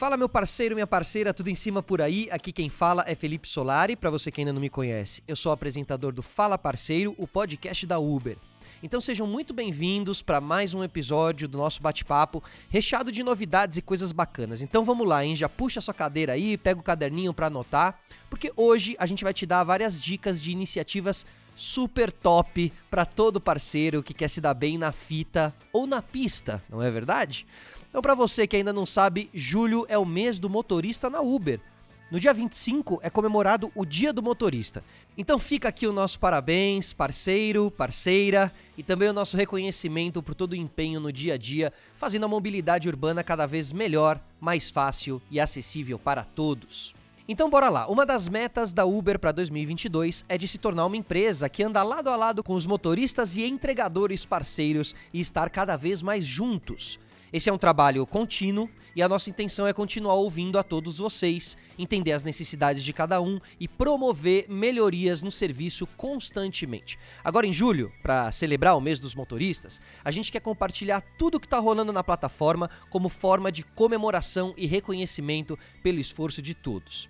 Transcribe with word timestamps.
Fala 0.00 0.16
meu 0.16 0.30
parceiro, 0.30 0.74
minha 0.74 0.86
parceira, 0.86 1.34
tudo 1.34 1.50
em 1.50 1.54
cima 1.54 1.82
por 1.82 2.00
aí. 2.00 2.26
Aqui 2.30 2.52
quem 2.52 2.70
fala 2.70 3.04
é 3.06 3.14
Felipe 3.14 3.46
Solari, 3.46 3.94
para 3.94 4.08
você 4.08 4.32
que 4.32 4.40
ainda 4.40 4.50
não 4.50 4.58
me 4.58 4.70
conhece. 4.70 5.22
Eu 5.28 5.36
sou 5.36 5.52
apresentador 5.52 6.10
do 6.10 6.22
Fala 6.22 6.56
Parceiro, 6.56 7.14
o 7.18 7.28
podcast 7.28 7.86
da 7.86 7.98
Uber. 7.98 8.38
Então 8.82 8.98
sejam 8.98 9.26
muito 9.26 9.52
bem-vindos 9.52 10.22
para 10.22 10.40
mais 10.40 10.72
um 10.72 10.82
episódio 10.82 11.46
do 11.46 11.58
nosso 11.58 11.82
bate-papo, 11.82 12.42
recheado 12.70 13.12
de 13.12 13.22
novidades 13.22 13.76
e 13.76 13.82
coisas 13.82 14.10
bacanas. 14.10 14.62
Então 14.62 14.86
vamos 14.86 15.06
lá, 15.06 15.22
hein? 15.22 15.36
Já 15.36 15.50
puxa 15.50 15.82
sua 15.82 15.92
cadeira 15.92 16.32
aí, 16.32 16.56
pega 16.56 16.80
o 16.80 16.82
caderninho 16.82 17.34
para 17.34 17.48
anotar, 17.48 18.00
porque 18.30 18.50
hoje 18.56 18.96
a 18.98 19.04
gente 19.04 19.22
vai 19.22 19.34
te 19.34 19.44
dar 19.44 19.64
várias 19.64 20.02
dicas 20.02 20.42
de 20.42 20.50
iniciativas 20.50 21.26
super 21.54 22.10
top 22.10 22.72
para 22.90 23.04
todo 23.04 23.38
parceiro 23.38 24.02
que 24.02 24.14
quer 24.14 24.28
se 24.28 24.40
dar 24.40 24.54
bem 24.54 24.78
na 24.78 24.92
fita 24.92 25.54
ou 25.74 25.86
na 25.86 26.00
pista, 26.00 26.64
não 26.70 26.82
é 26.82 26.90
verdade? 26.90 27.46
Então, 27.90 28.00
para 28.00 28.14
você 28.14 28.46
que 28.46 28.54
ainda 28.54 28.72
não 28.72 28.86
sabe, 28.86 29.28
julho 29.34 29.84
é 29.88 29.98
o 29.98 30.06
mês 30.06 30.38
do 30.38 30.48
motorista 30.48 31.10
na 31.10 31.20
Uber. 31.20 31.60
No 32.08 32.20
dia 32.20 32.32
25 32.32 33.00
é 33.02 33.10
comemorado 33.10 33.70
o 33.74 33.84
Dia 33.84 34.12
do 34.12 34.22
Motorista. 34.22 34.82
Então 35.16 35.38
fica 35.38 35.68
aqui 35.68 35.86
o 35.86 35.92
nosso 35.92 36.18
parabéns, 36.18 36.92
parceiro, 36.92 37.70
parceira, 37.70 38.52
e 38.76 38.82
também 38.82 39.08
o 39.08 39.12
nosso 39.12 39.36
reconhecimento 39.36 40.20
por 40.20 40.34
todo 40.34 40.52
o 40.52 40.56
empenho 40.56 40.98
no 40.98 41.12
dia 41.12 41.34
a 41.34 41.36
dia, 41.36 41.72
fazendo 41.94 42.24
a 42.24 42.28
mobilidade 42.28 42.88
urbana 42.88 43.22
cada 43.22 43.46
vez 43.46 43.72
melhor, 43.72 44.20
mais 44.40 44.70
fácil 44.70 45.22
e 45.30 45.38
acessível 45.38 46.00
para 46.00 46.24
todos. 46.24 46.94
Então 47.28 47.48
bora 47.48 47.68
lá. 47.68 47.86
Uma 47.86 48.04
das 48.04 48.28
metas 48.28 48.72
da 48.72 48.84
Uber 48.84 49.16
para 49.18 49.30
2022 49.30 50.24
é 50.28 50.36
de 50.36 50.48
se 50.48 50.58
tornar 50.58 50.86
uma 50.86 50.96
empresa 50.96 51.48
que 51.48 51.62
anda 51.62 51.80
lado 51.82 52.10
a 52.10 52.16
lado 52.16 52.42
com 52.42 52.54
os 52.54 52.66
motoristas 52.66 53.36
e 53.36 53.44
entregadores 53.44 54.24
parceiros 54.24 54.96
e 55.12 55.20
estar 55.20 55.48
cada 55.48 55.76
vez 55.76 56.02
mais 56.02 56.24
juntos. 56.24 56.98
Esse 57.32 57.48
é 57.48 57.52
um 57.52 57.58
trabalho 57.58 58.04
contínuo 58.06 58.68
e 58.94 59.02
a 59.02 59.08
nossa 59.08 59.30
intenção 59.30 59.66
é 59.66 59.72
continuar 59.72 60.14
ouvindo 60.14 60.58
a 60.58 60.64
todos 60.64 60.98
vocês, 60.98 61.56
entender 61.78 62.12
as 62.12 62.24
necessidades 62.24 62.82
de 62.82 62.92
cada 62.92 63.20
um 63.20 63.38
e 63.60 63.68
promover 63.68 64.46
melhorias 64.48 65.22
no 65.22 65.30
serviço 65.30 65.86
constantemente. 65.96 66.98
Agora 67.22 67.46
em 67.46 67.52
julho, 67.52 67.92
para 68.02 68.32
celebrar 68.32 68.76
o 68.76 68.80
mês 68.80 68.98
dos 68.98 69.14
motoristas, 69.14 69.80
a 70.04 70.10
gente 70.10 70.32
quer 70.32 70.40
compartilhar 70.40 71.00
tudo 71.16 71.36
o 71.36 71.40
que 71.40 71.46
está 71.46 71.58
rolando 71.58 71.92
na 71.92 72.02
plataforma 72.02 72.68
como 72.88 73.08
forma 73.08 73.52
de 73.52 73.62
comemoração 73.62 74.52
e 74.56 74.66
reconhecimento 74.66 75.56
pelo 75.82 76.00
esforço 76.00 76.42
de 76.42 76.54
todos. 76.54 77.08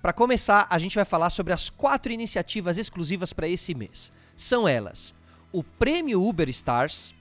Para 0.00 0.14
começar, 0.14 0.66
a 0.70 0.78
gente 0.78 0.94
vai 0.94 1.04
falar 1.04 1.28
sobre 1.28 1.52
as 1.52 1.68
quatro 1.68 2.10
iniciativas 2.10 2.78
exclusivas 2.78 3.32
para 3.34 3.48
esse 3.48 3.74
mês. 3.74 4.10
São 4.36 4.66
elas: 4.66 5.14
o 5.52 5.62
Prêmio 5.62 6.26
Uber 6.26 6.48
Stars, 6.48 7.14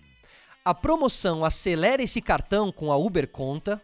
a 0.64 0.74
promoção 0.74 1.46
Acelera 1.46 2.02
esse 2.02 2.22
cartão 2.22 2.72
com 2.72 2.92
a 2.92 2.98
Uber 2.98 3.28
Conta, 3.28 3.82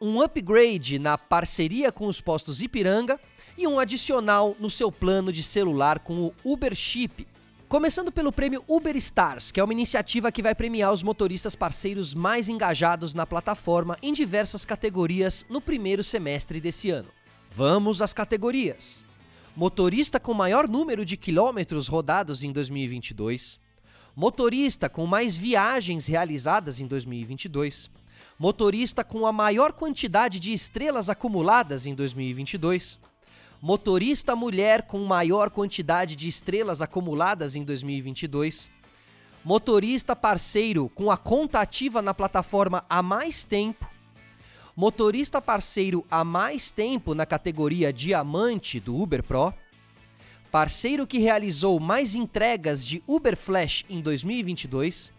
um 0.00 0.20
upgrade 0.20 0.98
na 0.98 1.16
parceria 1.16 1.90
com 1.90 2.06
os 2.06 2.20
postos 2.20 2.62
Ipiranga 2.62 3.18
e 3.56 3.66
um 3.66 3.78
adicional 3.78 4.54
no 4.60 4.70
seu 4.70 4.92
plano 4.92 5.32
de 5.32 5.42
celular 5.42 6.00
com 6.00 6.26
o 6.26 6.34
Uber 6.44 6.74
Chip. 6.74 7.26
Começando 7.68 8.12
pelo 8.12 8.30
prêmio 8.30 8.62
Uber 8.68 8.94
Stars, 8.96 9.50
que 9.50 9.58
é 9.58 9.64
uma 9.64 9.72
iniciativa 9.72 10.30
que 10.30 10.42
vai 10.42 10.54
premiar 10.54 10.92
os 10.92 11.02
motoristas 11.02 11.56
parceiros 11.56 12.14
mais 12.14 12.48
engajados 12.48 13.12
na 13.12 13.26
plataforma 13.26 13.98
em 14.00 14.12
diversas 14.12 14.64
categorias 14.64 15.44
no 15.48 15.60
primeiro 15.60 16.04
semestre 16.04 16.60
desse 16.60 16.90
ano. 16.90 17.08
Vamos 17.50 18.00
às 18.00 18.12
categorias. 18.14 19.04
Motorista 19.56 20.20
com 20.20 20.34
maior 20.34 20.68
número 20.68 21.04
de 21.04 21.16
quilômetros 21.16 21.88
rodados 21.88 22.44
em 22.44 22.52
2022, 22.52 23.58
motorista 24.16 24.88
com 24.88 25.06
mais 25.06 25.36
viagens 25.36 26.06
realizadas 26.06 26.80
em 26.80 26.86
2022, 26.86 27.90
motorista 28.38 29.04
com 29.04 29.26
a 29.26 29.32
maior 29.32 29.74
quantidade 29.74 30.40
de 30.40 30.54
estrelas 30.54 31.10
acumuladas 31.10 31.86
em 31.86 31.94
2022, 31.94 32.98
motorista 33.60 34.34
mulher 34.34 34.86
com 34.86 35.04
maior 35.04 35.50
quantidade 35.50 36.16
de 36.16 36.28
estrelas 36.28 36.80
acumuladas 36.80 37.56
em 37.56 37.62
2022, 37.62 38.70
motorista 39.44 40.16
parceiro 40.16 40.88
com 40.88 41.10
a 41.10 41.18
conta 41.18 41.60
ativa 41.60 42.00
na 42.00 42.14
plataforma 42.14 42.86
há 42.88 43.02
mais 43.02 43.44
tempo, 43.44 43.86
motorista 44.74 45.42
parceiro 45.42 46.06
há 46.10 46.24
mais 46.24 46.70
tempo 46.70 47.14
na 47.14 47.26
categoria 47.26 47.92
Diamante 47.92 48.80
do 48.80 48.98
Uber 48.98 49.22
Pro 49.22 49.52
parceiro 50.50 51.06
que 51.06 51.18
realizou 51.18 51.78
mais 51.80 52.14
entregas 52.14 52.84
de 52.84 53.02
Uber 53.06 53.36
Flash 53.36 53.84
em 53.88 54.00
2022, 54.00 55.12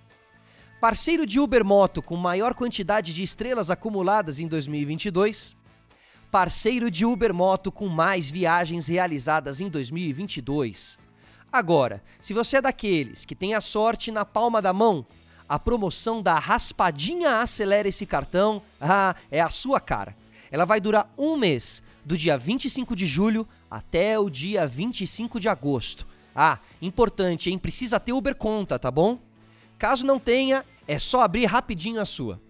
parceiro 0.80 1.26
de 1.26 1.40
Uber 1.40 1.64
Moto 1.66 2.02
com 2.02 2.16
maior 2.16 2.54
quantidade 2.54 3.14
de 3.14 3.24
estrelas 3.24 3.70
acumuladas 3.70 4.40
em 4.40 4.48
2022, 4.48 5.56
parceiro 6.32 6.90
de 6.90 7.06
Uber 7.06 7.34
Moto 7.34 7.72
com 7.72 7.88
mais 7.88 8.30
viagens 8.30 8.88
realizadas 8.88 9.62
em 9.62 9.70
2022. 9.70 10.98
Agora, 11.52 12.04
se 12.20 12.34
você 12.34 12.58
é 12.58 12.62
daqueles 12.62 13.26
que 13.26 13.36
tem 13.36 13.54
a 13.54 13.62
sorte 13.62 14.12
na 14.12 14.26
palma 14.26 14.62
da 14.62 14.74
mão, 14.74 15.06
a 15.48 15.58
promoção 15.58 16.22
da 16.22 16.38
raspadinha 16.38 17.40
acelera 17.40 17.88
esse 17.88 18.06
cartão, 18.06 18.62
ah, 18.82 19.16
é 19.32 19.40
a 19.40 19.50
sua 19.50 19.80
cara. 19.80 20.16
Ela 20.52 20.66
vai 20.66 20.82
durar 20.82 21.12
um 21.18 21.38
mês 21.38 21.82
do 22.08 22.18
dia 22.18 22.38
25 22.38 22.96
de 22.96 23.06
julho 23.06 23.46
até 23.70 24.18
o 24.18 24.30
dia 24.30 24.66
25 24.66 25.42
de 25.42 25.50
agosto. 25.50 26.08
Ah, 26.34 26.58
importante, 26.82 27.50
hein? 27.50 27.58
Precisa 27.58 28.00
ter 28.00 28.14
Uber 28.14 28.34
Conta, 28.34 28.80
tá 28.80 28.90
bom? 28.90 29.20
Caso 29.78 30.06
não 30.06 30.18
tenha, 30.18 30.64
é 30.88 30.98
só 30.98 31.20
abrir 31.22 31.44
rapidinho 31.44 32.00
a 32.00 32.06
sua. 32.06 32.42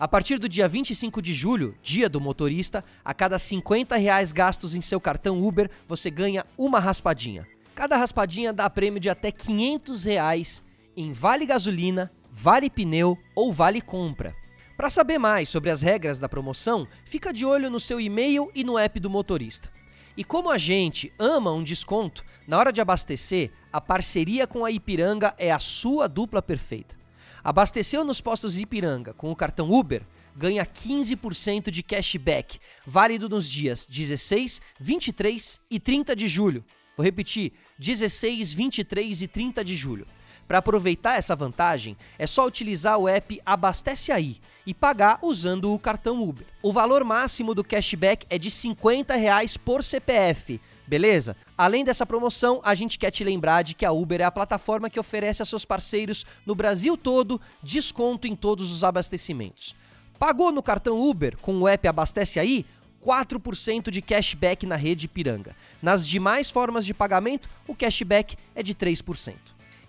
A 0.00 0.08
partir 0.08 0.36
do 0.40 0.48
dia 0.48 0.66
25 0.66 1.22
de 1.22 1.32
julho, 1.32 1.76
dia 1.80 2.08
do 2.08 2.20
motorista, 2.20 2.84
a 3.04 3.14
cada 3.14 3.38
50 3.38 3.96
reais 3.96 4.32
gastos 4.32 4.74
em 4.74 4.80
seu 4.80 5.00
cartão 5.00 5.46
Uber, 5.46 5.70
você 5.86 6.10
ganha 6.10 6.44
uma 6.56 6.80
raspadinha. 6.80 7.46
Cada 7.76 7.96
raspadinha 7.96 8.52
dá 8.52 8.68
prêmio 8.68 8.98
de 8.98 9.08
até 9.08 9.30
500 9.30 10.04
reais 10.06 10.60
em 10.96 11.12
vale 11.12 11.46
gasolina, 11.46 12.10
vale 12.32 12.68
pneu 12.68 13.16
ou 13.36 13.52
vale 13.52 13.80
compra. 13.80 14.34
Para 14.78 14.90
saber 14.90 15.18
mais 15.18 15.48
sobre 15.48 15.70
as 15.70 15.82
regras 15.82 16.20
da 16.20 16.28
promoção, 16.28 16.86
fica 17.04 17.32
de 17.32 17.44
olho 17.44 17.68
no 17.68 17.80
seu 17.80 18.00
e-mail 18.00 18.48
e 18.54 18.62
no 18.62 18.78
app 18.78 19.00
do 19.00 19.10
motorista. 19.10 19.68
E 20.16 20.22
como 20.22 20.52
a 20.52 20.56
gente 20.56 21.12
ama 21.18 21.50
um 21.50 21.64
desconto, 21.64 22.24
na 22.46 22.56
hora 22.56 22.72
de 22.72 22.80
abastecer, 22.80 23.50
a 23.72 23.80
parceria 23.80 24.46
com 24.46 24.64
a 24.64 24.70
Ipiranga 24.70 25.34
é 25.36 25.50
a 25.50 25.58
sua 25.58 26.08
dupla 26.08 26.40
perfeita. 26.40 26.96
Abasteceu 27.42 28.04
nos 28.04 28.20
postos 28.20 28.60
Ipiranga 28.60 29.12
com 29.12 29.32
o 29.32 29.34
cartão 29.34 29.68
Uber? 29.68 30.06
Ganha 30.36 30.64
15% 30.64 31.72
de 31.72 31.82
cashback, 31.82 32.60
válido 32.86 33.28
nos 33.28 33.50
dias 33.50 33.84
16, 33.84 34.60
23 34.78 35.60
e 35.68 35.80
30 35.80 36.14
de 36.14 36.28
julho. 36.28 36.64
Vou 36.96 37.02
repetir: 37.02 37.52
16, 37.80 38.54
23 38.54 39.22
e 39.22 39.26
30 39.26 39.64
de 39.64 39.74
julho. 39.74 40.06
Para 40.46 40.58
aproveitar 40.58 41.18
essa 41.18 41.34
vantagem, 41.34 41.96
é 42.16 42.28
só 42.28 42.46
utilizar 42.46 42.96
o 42.96 43.08
app 43.08 43.40
Abastece 43.44 44.12
Aí 44.12 44.40
e 44.68 44.74
pagar 44.74 45.18
usando 45.22 45.72
o 45.72 45.78
cartão 45.78 46.22
Uber. 46.22 46.46
O 46.62 46.70
valor 46.74 47.02
máximo 47.02 47.54
do 47.54 47.64
cashback 47.64 48.26
é 48.28 48.36
de 48.36 48.50
50 48.50 49.14
reais 49.16 49.56
por 49.56 49.82
CPF, 49.82 50.60
beleza? 50.86 51.34
Além 51.56 51.82
dessa 51.82 52.04
promoção, 52.04 52.60
a 52.62 52.74
gente 52.74 52.98
quer 52.98 53.10
te 53.10 53.24
lembrar 53.24 53.62
de 53.62 53.74
que 53.74 53.86
a 53.86 53.92
Uber 53.92 54.20
é 54.20 54.24
a 54.24 54.30
plataforma 54.30 54.90
que 54.90 55.00
oferece 55.00 55.42
a 55.42 55.46
seus 55.46 55.64
parceiros 55.64 56.26
no 56.44 56.54
Brasil 56.54 56.98
todo 56.98 57.40
desconto 57.62 58.26
em 58.26 58.36
todos 58.36 58.70
os 58.70 58.84
abastecimentos. 58.84 59.74
Pagou 60.18 60.52
no 60.52 60.62
cartão 60.62 61.00
Uber 61.00 61.38
com 61.38 61.62
o 61.62 61.66
app 61.66 61.88
Abastece 61.88 62.38
Aí? 62.38 62.66
4% 63.02 63.88
de 63.88 64.02
cashback 64.02 64.66
na 64.66 64.76
rede 64.76 65.08
Piranga. 65.08 65.56
Nas 65.80 66.06
demais 66.06 66.50
formas 66.50 66.84
de 66.84 66.92
pagamento, 66.92 67.48
o 67.66 67.74
cashback 67.74 68.36
é 68.54 68.62
de 68.62 68.74
3%. 68.74 69.34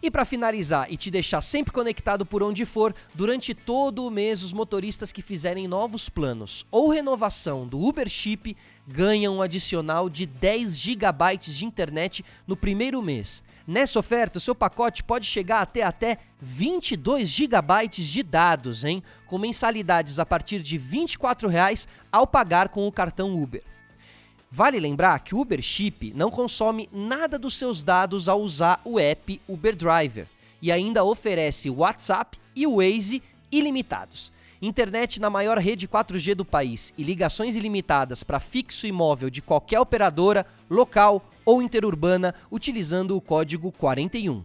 E 0.02 0.10
para 0.10 0.24
finalizar 0.24 0.88
e 0.90 0.96
te 0.96 1.12
deixar 1.12 1.42
sempre 1.42 1.74
conectado 1.74 2.26
por 2.26 2.42
onde 2.42 2.64
for, 2.64 2.96
durante 3.14 3.54
todo 3.54 4.06
o 4.06 4.10
mês 4.10 4.44
os 4.44 4.54
motoristas 4.54 5.12
que 5.12 5.22
fizerem 5.22 5.68
novos 5.68 6.08
planos 6.08 6.66
ou 6.72 6.90
renovação 6.90 7.68
do 7.68 7.78
Uber 7.78 8.08
Chip 8.08 8.56
ganham 8.88 9.36
um 9.36 9.42
adicional 9.42 10.10
de 10.10 10.26
10 10.26 10.78
GB 10.78 11.38
de 11.42 11.66
internet 11.66 12.24
no 12.48 12.56
primeiro 12.56 13.02
mês. 13.02 13.44
Nessa 13.68 14.00
oferta, 14.00 14.38
o 14.38 14.42
seu 14.42 14.56
pacote 14.56 15.04
pode 15.04 15.26
chegar 15.26 15.62
até 15.62 15.84
até 15.84 16.18
22 16.40 17.28
GB 17.28 17.88
de 17.90 18.24
dados, 18.24 18.86
hein? 18.86 19.04
Com 19.28 19.38
mensalidades 19.38 20.18
a 20.18 20.26
partir 20.26 20.62
de 20.62 20.78
24 20.78 21.50
reais 21.50 21.88
ao 22.10 22.26
pagar 22.26 22.70
com 22.70 22.88
o 22.88 22.92
cartão 22.92 23.34
Uber. 23.34 23.64
Vale 24.52 24.80
lembrar 24.80 25.20
que 25.20 25.36
o 25.36 25.42
Uber 25.42 25.62
Chip 25.62 26.12
não 26.16 26.32
consome 26.32 26.90
nada 26.92 27.38
dos 27.38 27.56
seus 27.56 27.84
dados 27.84 28.28
ao 28.28 28.42
usar 28.42 28.82
o 28.84 29.00
app 29.00 29.40
Uber 29.48 29.76
Driver 29.76 30.28
e 30.60 30.72
ainda 30.72 31.04
oferece 31.04 31.70
WhatsApp 31.70 32.40
e 32.56 32.66
Waze 32.66 33.22
ilimitados. 33.52 34.32
Internet 34.60 35.22
na 35.22 35.30
maior 35.30 35.60
rede 35.60 35.88
4G 35.88 36.34
do 36.34 36.44
país 36.44 36.92
e 36.98 37.04
ligações 37.04 37.56
ilimitadas 37.56 38.24
para 38.24 38.40
fixo 38.40 38.88
e 38.88 38.92
móvel 38.92 39.30
de 39.30 39.40
qualquer 39.40 39.80
operadora, 39.80 40.46
local 40.68 41.24
ou 41.46 41.62
interurbana 41.62 42.34
utilizando 42.52 43.16
o 43.16 43.22
código 43.22 43.72
41. 43.72 44.44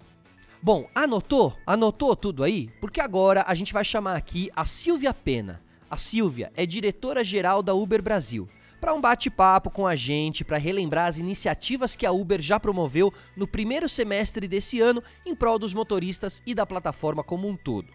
Bom, 0.63 0.87
anotou? 0.95 1.57
Anotou 1.67 2.15
tudo 2.15 2.45
aí? 2.45 2.71
Porque 2.79 3.01
agora 3.01 3.43
a 3.47 3.55
gente 3.55 3.73
vai 3.73 3.85
chamar 3.85 4.17
aqui 4.17 4.51
a 4.55 4.65
Silvia 4.65 5.13
Pena 5.13 5.61
A 5.91 5.97
Silvia 5.97 6.53
é 6.55 6.65
diretora-geral 6.67 7.63
da 7.63 7.75
Uber 7.75 8.03
Brasil 8.03 8.49
para 8.85 8.93
um 8.93 9.01
bate-papo 9.01 9.71
com 9.71 9.87
a 9.87 9.97
gente, 9.97 10.45
para 10.45 10.59
relembrar 10.59 11.07
as 11.07 11.17
iniciativas 11.17 11.97
que 11.97 12.05
a 12.05 12.13
Uber 12.13 12.43
já 12.43 12.61
promoveu 12.61 13.11
no 13.35 13.49
primeiro 13.49 13.89
semestre 13.89 14.47
desse 14.47 14.79
ano 14.79 15.03
em 15.25 15.35
prol 15.35 15.59
dos 15.59 15.73
motoristas 15.73 16.43
e 16.45 16.55
da 16.55 16.67
plataforma 16.67 17.25
como 17.25 17.49
um 17.49 17.57
todo. 17.57 17.89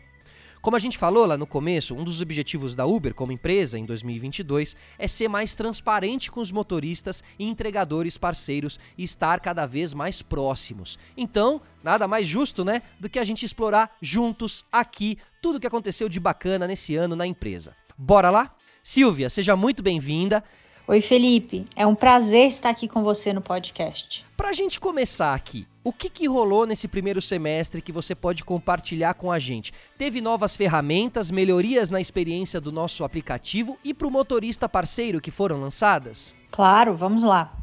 Como 0.64 0.76
a 0.76 0.80
gente 0.80 0.98
falou 0.98 1.28
lá 1.28 1.38
no 1.38 1.46
começo, 1.46 1.94
um 1.94 2.04
dos 2.04 2.22
objetivos 2.22 2.76
da 2.76 2.88
Uber 2.88 3.14
como 3.14 3.32
empresa 3.32 3.78
em 3.78 3.86
2022 3.86 4.76
é 4.98 5.08
ser 5.08 5.28
mais 5.28 5.54
transparente 5.54 6.32
com 6.32 6.42
os 6.42 6.52
motoristas 6.52 7.24
e 7.38 7.48
entregadores 7.48 8.18
parceiros 8.18 8.80
e 8.98 9.04
estar 9.04 9.42
cada 9.42 9.68
vez 9.68 9.94
mais 9.94 10.24
próximos. 10.24 10.98
Então, 11.16 11.62
nada 11.84 12.08
mais 12.08 12.26
justo, 12.26 12.66
né, 12.66 12.82
do 13.00 13.08
que 13.08 13.20
a 13.20 13.24
gente 13.24 13.46
explorar 13.46 13.96
juntos 14.02 14.66
aqui 14.72 15.20
tudo 15.40 15.58
o 15.58 15.60
que 15.60 15.68
aconteceu 15.68 16.10
de 16.10 16.20
bacana 16.20 16.66
nesse 16.66 16.96
ano 16.96 17.16
na 17.16 17.28
empresa. 17.28 17.76
Bora 17.96 18.32
lá? 18.32 18.56
Silvia, 18.82 19.30
seja 19.30 19.56
muito 19.56 19.84
bem-vinda. 19.84 20.44
Oi, 20.90 21.02
Felipe. 21.02 21.68
É 21.76 21.86
um 21.86 21.94
prazer 21.94 22.48
estar 22.48 22.72
aqui 22.72 22.88
com 22.88 23.04
você 23.04 23.32
no 23.32 23.42
podcast. 23.42 24.26
Para 24.36 24.50
a 24.50 24.54
gente 24.54 24.80
começar 24.80 25.36
aqui, 25.36 25.68
o 25.84 25.94
que, 25.94 26.10
que 26.10 26.28
rolou 26.28 26.66
nesse 26.66 26.88
primeiro 26.88 27.22
semestre 27.22 27.80
que 27.80 27.92
você 27.92 28.16
pode 28.16 28.44
compartilhar 28.44 29.14
com 29.14 29.32
a 29.32 29.38
gente? 29.38 29.72
Teve 30.00 30.20
novas 30.20 30.58
ferramentas, 30.58 31.30
melhorias 31.30 31.92
na 31.92 32.02
experiência 32.02 32.60
do 32.60 32.72
nosso 32.72 33.04
aplicativo 33.04 33.78
e 33.84 33.94
para 33.94 34.08
o 34.08 34.12
motorista 34.12 34.68
parceiro 34.68 35.22
que 35.22 35.30
foram 35.30 35.62
lançadas? 35.62 36.36
Claro, 36.50 36.96
vamos 36.96 37.22
lá. 37.22 37.56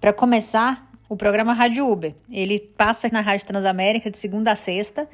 Para 0.00 0.14
começar, 0.14 0.90
o 1.06 1.18
programa 1.18 1.52
Rádio 1.52 1.86
Uber. 1.86 2.14
Ele 2.30 2.58
passa 2.58 3.10
na 3.12 3.20
Rádio 3.20 3.46
Transamérica 3.46 4.10
de 4.10 4.16
segunda 4.16 4.52
a 4.52 4.56
sexta 4.56 5.06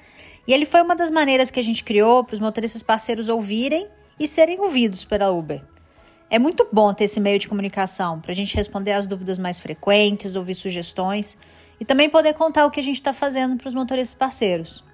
e 0.47 0.55
ele 0.55 0.67
foi 0.67 0.83
uma 0.83 0.95
das 0.95 1.11
maneiras 1.11 1.51
que 1.51 1.59
a 1.59 1.65
gente 1.65 1.83
criou 1.83 2.23
para 2.23 2.35
os 2.35 2.41
motoristas 2.41 2.85
parceiros 2.85 3.29
ouvirem 3.29 3.89
e 4.21 4.29
serem 4.29 4.61
ouvidos 4.61 5.05
pela 5.05 5.33
Uber. 5.33 5.65
É 6.29 6.39
muito 6.41 6.67
bom 6.73 6.93
ter 6.93 7.05
esse 7.05 7.21
meio 7.21 7.39
de 7.39 7.49
comunicação 7.49 8.21
para 8.21 8.33
a 8.33 8.35
gente 8.35 8.57
responder 8.57 8.93
às 8.93 9.07
dúvidas 9.07 9.39
mais 9.39 9.61
frequentes, 9.61 10.35
ouvir 10.35 10.55
sugestões 10.55 11.39
e 11.79 11.85
também 11.85 12.11
poder 12.11 12.35
contar 12.35 12.67
o 12.67 12.71
que 12.71 12.81
a 12.81 12.83
gente 12.83 12.97
está 12.97 13.13
fazendo 13.13 13.57
para 13.57 13.69
os 13.69 13.75
motoristas 13.75 14.15
parceiros. 14.15 14.85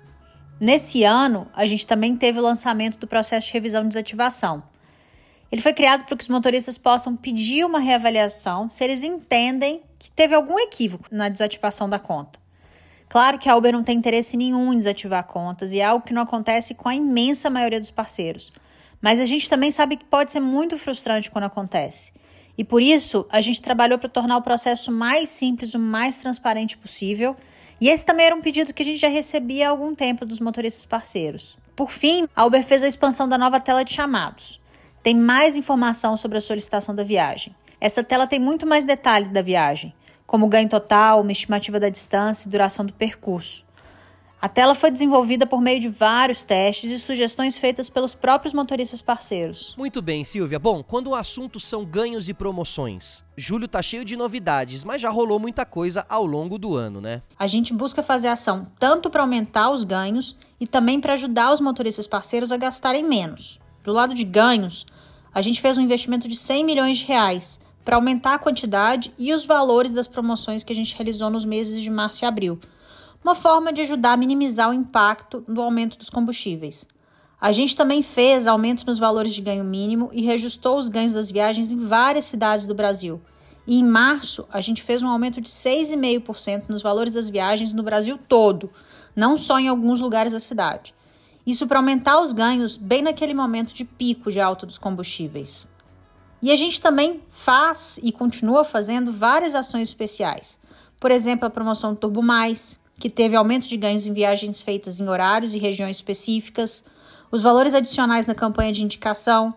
Nesse 0.61 1.05
ano, 1.05 1.49
a 1.55 1.65
gente 1.65 1.87
também 1.87 2.17
teve 2.17 2.39
o 2.39 2.43
lançamento 2.43 2.99
do 2.99 3.07
processo 3.07 3.47
de 3.47 3.53
revisão 3.55 3.85
e 3.85 3.89
desativação. 3.89 4.63
Ele 5.51 5.63
foi 5.63 5.73
criado 5.73 6.05
para 6.05 6.17
que 6.17 6.23
os 6.23 6.29
motoristas 6.29 6.77
possam 6.77 7.17
pedir 7.17 7.65
uma 7.65 7.79
reavaliação 7.79 8.69
se 8.69 8.85
eles 8.85 9.03
entendem 9.03 9.83
que 9.99 10.11
teve 10.11 10.35
algum 10.35 10.59
equívoco 10.59 11.07
na 11.11 11.29
desativação 11.29 11.89
da 11.89 11.99
conta. 11.99 12.39
Claro 13.09 13.39
que 13.39 13.49
a 13.49 13.57
Uber 13.57 13.73
não 13.73 13.83
tem 13.83 13.99
interesse 13.99 14.37
nenhum 14.37 14.73
em 14.73 14.79
desativar 14.79 15.25
contas 15.25 15.73
e 15.73 15.81
é 15.81 15.85
algo 15.85 16.05
que 16.05 16.15
não 16.15 16.23
acontece 16.23 16.75
com 16.75 16.89
a 16.89 16.95
imensa 16.95 17.51
maioria 17.51 17.81
dos 17.81 17.91
parceiros. 17.91 18.53
Mas 19.03 19.19
a 19.19 19.25
gente 19.25 19.51
também 19.51 19.73
sabe 19.73 19.97
que 19.97 20.05
pode 20.05 20.31
ser 20.31 20.41
muito 20.41 20.79
frustrante 20.79 21.31
quando 21.31 21.45
acontece. 21.45 22.13
E 22.57 22.63
por 22.63 22.81
isso, 22.81 23.27
a 23.29 23.41
gente 23.41 23.61
trabalhou 23.61 23.99
para 23.99 24.09
tornar 24.09 24.37
o 24.37 24.43
processo 24.43 24.93
mais 24.93 25.29
simples, 25.29 25.75
o 25.75 25.79
mais 25.79 26.19
transparente 26.19 26.79
possível. 26.79 27.37
E 27.81 27.89
esse 27.89 28.07
também 28.07 28.27
era 28.27 28.37
um 28.37 28.41
pedido 28.41 28.73
que 28.73 28.83
a 28.83 28.87
gente 28.87 29.01
já 29.01 29.09
recebia 29.09 29.67
há 29.67 29.71
algum 29.71 29.93
tempo 29.95 30.25
dos 30.25 30.39
motoristas 30.39 30.87
parceiros. 30.87 31.59
Por 31.75 31.91
fim, 31.91 32.29
a 32.37 32.45
Uber 32.45 32.63
fez 32.63 32.85
a 32.85 32.89
expansão 32.89 33.29
da 33.29 33.37
nova 33.37 33.59
tela 33.59 33.85
de 33.85 33.93
chamados. 33.93 34.61
Tem 35.03 35.17
mais 35.17 35.57
informação 35.57 36.17
sobre 36.17 36.39
a 36.39 36.41
solicitação 36.41 36.95
da 36.95 37.03
viagem. 37.03 37.57
Essa 37.81 38.05
tela 38.05 38.29
tem 38.29 38.39
muito 38.39 38.65
mais 38.65 38.85
detalhe 38.85 39.29
da 39.31 39.43
viagem, 39.43 39.93
como 40.25 40.47
ganho 40.47 40.69
total, 40.69 41.23
uma 41.23 41.33
estimativa 41.33 41.81
da 41.81 41.89
distância 41.89 42.47
e 42.47 42.51
duração 42.51 42.87
do 42.87 42.93
percurso. 42.93 43.65
A 44.43 44.49
tela 44.49 44.75
foi 44.75 44.91
desenvolvida 44.91 45.47
por 45.47 45.61
meio 45.61 45.79
de 45.79 45.89
vários 45.89 46.43
testes 46.43 46.91
e 46.91 46.99
sugestões 46.99 47.57
feitas 47.57 47.89
pelos 47.89 48.13
próprios 48.13 48.53
motoristas 48.53 49.01
parceiros. 49.01 49.73
Muito 49.79 50.03
bem, 50.03 50.25
Silvia. 50.25 50.59
Bom, 50.59 50.83
quando 50.83 51.11
o 51.11 51.15
assunto 51.15 51.61
são 51.61 51.85
ganhos 51.85 52.29
e 52.29 52.35
promoções, 52.35 53.23
julho 53.37 53.69
tá 53.69 53.81
cheio 53.81 54.05
de 54.05 54.17
novidades, 54.17 54.83
mas 54.83 55.01
já 55.01 55.11
rolou 55.11 55.39
muita 55.39 55.65
coisa 55.65 56.05
ao 56.09 56.27
longo 56.27 56.59
do 56.59 56.75
ano, 56.75 57.01
né? 57.01 57.23
A 57.39 57.47
gente 57.47 57.73
busca 57.73 58.03
fazer 58.03 58.27
ação 58.27 58.67
tanto 58.81 59.09
para 59.09 59.23
aumentar 59.23 59.71
os 59.71 59.85
ganhos 59.85 60.37
e 60.59 60.67
também 60.67 61.01
para 61.01 61.13
ajudar 61.13 61.53
os 61.53 61.61
motoristas 61.61 62.09
parceiros 62.09 62.51
a 62.51 62.57
gastarem 62.57 63.05
menos. 63.05 63.61
Do 63.85 63.93
lado 63.93 64.13
de 64.13 64.25
ganhos, 64.25 64.85
a 65.33 65.41
gente 65.41 65.61
fez 65.61 65.79
um 65.79 65.83
investimento 65.83 66.27
de 66.27 66.35
100 66.35 66.65
milhões 66.65 66.99
de 66.99 67.05
reais 67.05 67.61
para 67.85 67.95
aumentar 67.95 68.35
a 68.35 68.39
quantidade 68.41 69.15
e 69.17 69.33
os 69.33 69.47
valores 69.47 69.93
das 69.93 70.09
promoções 70.09 70.65
que 70.65 70.73
a 70.73 70.77
gente 70.77 70.97
realizou 70.97 71.31
nos 71.31 71.45
meses 71.45 71.81
de 71.81 71.89
março 71.89 72.25
e 72.25 72.27
abril 72.27 72.59
uma 73.23 73.35
forma 73.35 73.73
de 73.73 73.83
ajudar 73.83 74.13
a 74.13 74.17
minimizar 74.17 74.71
o 74.71 74.75
impacto 74.75 75.45
do 75.47 75.63
aumento 75.63 75.97
dos 75.97 76.11
combustíveis. 76.11 76.87
A 77.41 77.51
gente 77.53 77.75
também 77.75 78.03
fez 78.03 78.47
aumento 78.47 78.87
nos 78.87 78.99
valores 78.99 79.35
de 79.35 79.41
ganho 79.41 79.65
mínimo 79.65 80.11
e 80.13 80.23
reajustou 80.23 80.79
os 80.79 80.89
ganhos 80.89 81.13
das 81.13 81.31
viagens 81.31 81.73
em 81.73 81.77
várias 81.77 82.25
cidades 82.25 82.67
do 82.67 82.75
Brasil. 82.75 83.21
E 83.67 83.79
em 83.79 83.85
março, 83.85 84.47
a 84.51 84.61
gente 84.61 84.83
fez 84.83 85.03
um 85.03 85.09
aumento 85.09 85.41
de 85.41 85.49
6,5% 85.49 86.65
nos 86.69 86.83
valores 86.83 87.13
das 87.13 87.29
viagens 87.29 87.73
no 87.73 87.83
Brasil 87.83 88.19
todo, 88.29 88.71
não 89.15 89.37
só 89.37 89.59
em 89.59 89.69
alguns 89.69 90.01
lugares 90.01 90.33
da 90.33 90.41
cidade. 90.41 90.95
Isso 91.45 91.67
para 91.67 91.79
aumentar 91.79 92.21
os 92.21 92.33
ganhos 92.33 92.77
bem 92.77 93.03
naquele 93.03 93.35
momento 93.35 93.73
de 93.73 93.85
pico 93.85 94.31
de 94.31 94.41
alta 94.41 94.65
dos 94.65 94.79
combustíveis. 94.79 95.67
E 96.41 96.51
a 96.51 96.57
gente 96.57 96.81
também 96.81 97.23
faz 97.31 97.99
e 98.03 98.11
continua 98.11 98.65
fazendo 98.65 99.13
várias 99.13 99.55
ações 99.55 99.89
especiais. 99.89 100.59
Por 101.01 101.11
exemplo, 101.11 101.47
a 101.47 101.51
promoção 101.51 101.95
Turbo 101.95 102.23
Mais, 102.23 102.81
que 102.99 103.11
teve 103.11 103.37
aumento 103.37 103.67
de 103.67 103.77
ganhos 103.77 104.07
em 104.07 104.13
viagens 104.13 104.61
feitas 104.61 105.01
em 105.01 105.09
horários 105.09 105.55
e 105.55 105.59
regiões 105.59 105.97
específicas, 105.97 106.85
os 107.31 107.43
valores 107.43 107.75
adicionais 107.75 108.27
na 108.27 108.35
campanha 108.35 108.73
de 108.73 108.83
indicação, 108.85 109.55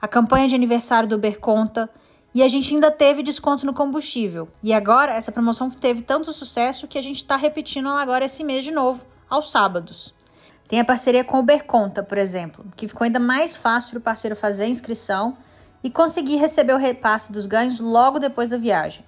a 0.00 0.06
campanha 0.06 0.46
de 0.46 0.54
aniversário 0.54 1.08
do 1.08 1.14
Uber 1.14 1.40
Conta 1.40 1.88
e 2.34 2.42
a 2.42 2.48
gente 2.48 2.74
ainda 2.74 2.90
teve 2.90 3.22
desconto 3.22 3.64
no 3.64 3.72
combustível. 3.72 4.48
E 4.62 4.72
agora 4.72 5.12
essa 5.12 5.32
promoção 5.32 5.70
teve 5.70 6.02
tanto 6.02 6.32
sucesso 6.32 6.88
que 6.88 6.98
a 6.98 7.02
gente 7.02 7.16
está 7.16 7.36
repetindo 7.36 7.88
ela 7.88 8.02
agora 8.02 8.24
esse 8.24 8.42
mês 8.42 8.64
de 8.64 8.70
novo, 8.70 9.00
aos 9.30 9.50
sábados. 9.50 10.12
Tem 10.66 10.80
a 10.80 10.84
parceria 10.84 11.22
com 11.22 11.36
o 11.36 11.40
Uber 11.40 11.64
Conta, 11.64 12.02
por 12.02 12.18
exemplo, 12.18 12.64
que 12.76 12.88
ficou 12.88 13.04
ainda 13.04 13.20
mais 13.20 13.56
fácil 13.56 13.92
para 13.92 13.98
o 13.98 14.02
parceiro 14.02 14.34
fazer 14.34 14.64
a 14.64 14.68
inscrição 14.68 15.36
e 15.82 15.90
conseguir 15.90 16.36
receber 16.36 16.74
o 16.74 16.78
repasse 16.78 17.30
dos 17.30 17.46
ganhos 17.46 17.78
logo 17.78 18.18
depois 18.18 18.48
da 18.48 18.56
viagem. 18.56 19.04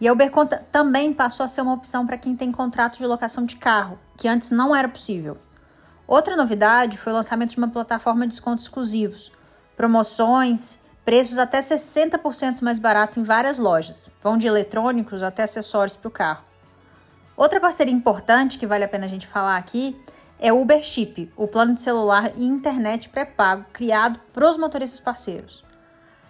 E 0.00 0.06
a 0.06 0.12
Uber 0.12 0.30
Conta 0.30 0.64
também 0.70 1.12
passou 1.12 1.44
a 1.44 1.48
ser 1.48 1.62
uma 1.62 1.72
opção 1.72 2.06
para 2.06 2.18
quem 2.18 2.36
tem 2.36 2.52
contrato 2.52 2.98
de 2.98 3.06
locação 3.06 3.44
de 3.44 3.56
carro, 3.56 3.98
que 4.16 4.28
antes 4.28 4.50
não 4.50 4.76
era 4.76 4.88
possível. 4.88 5.38
Outra 6.06 6.36
novidade 6.36 6.98
foi 6.98 7.12
o 7.12 7.16
lançamento 7.16 7.50
de 7.50 7.58
uma 7.58 7.68
plataforma 7.68 8.26
de 8.26 8.30
descontos 8.30 8.64
exclusivos, 8.64 9.32
promoções, 9.76 10.78
preços 11.04 11.38
até 11.38 11.60
60% 11.60 12.62
mais 12.62 12.78
barato 12.78 13.18
em 13.18 13.22
várias 13.22 13.58
lojas, 13.58 14.10
vão 14.20 14.36
de 14.36 14.46
eletrônicos 14.46 15.22
até 15.22 15.44
acessórios 15.44 15.96
para 15.96 16.08
o 16.08 16.10
carro. 16.10 16.44
Outra 17.36 17.60
parceria 17.60 17.92
importante 17.92 18.58
que 18.58 18.66
vale 18.66 18.84
a 18.84 18.88
pena 18.88 19.06
a 19.06 19.08
gente 19.08 19.26
falar 19.26 19.56
aqui 19.56 19.96
é 20.38 20.52
o 20.52 20.60
Uber 20.60 20.82
Chip, 20.82 21.32
o 21.36 21.48
plano 21.48 21.74
de 21.74 21.80
celular 21.80 22.32
e 22.36 22.44
internet 22.44 23.08
pré-pago 23.08 23.64
criado 23.72 24.20
para 24.32 24.48
os 24.48 24.58
motoristas 24.58 25.00
parceiros. 25.00 25.64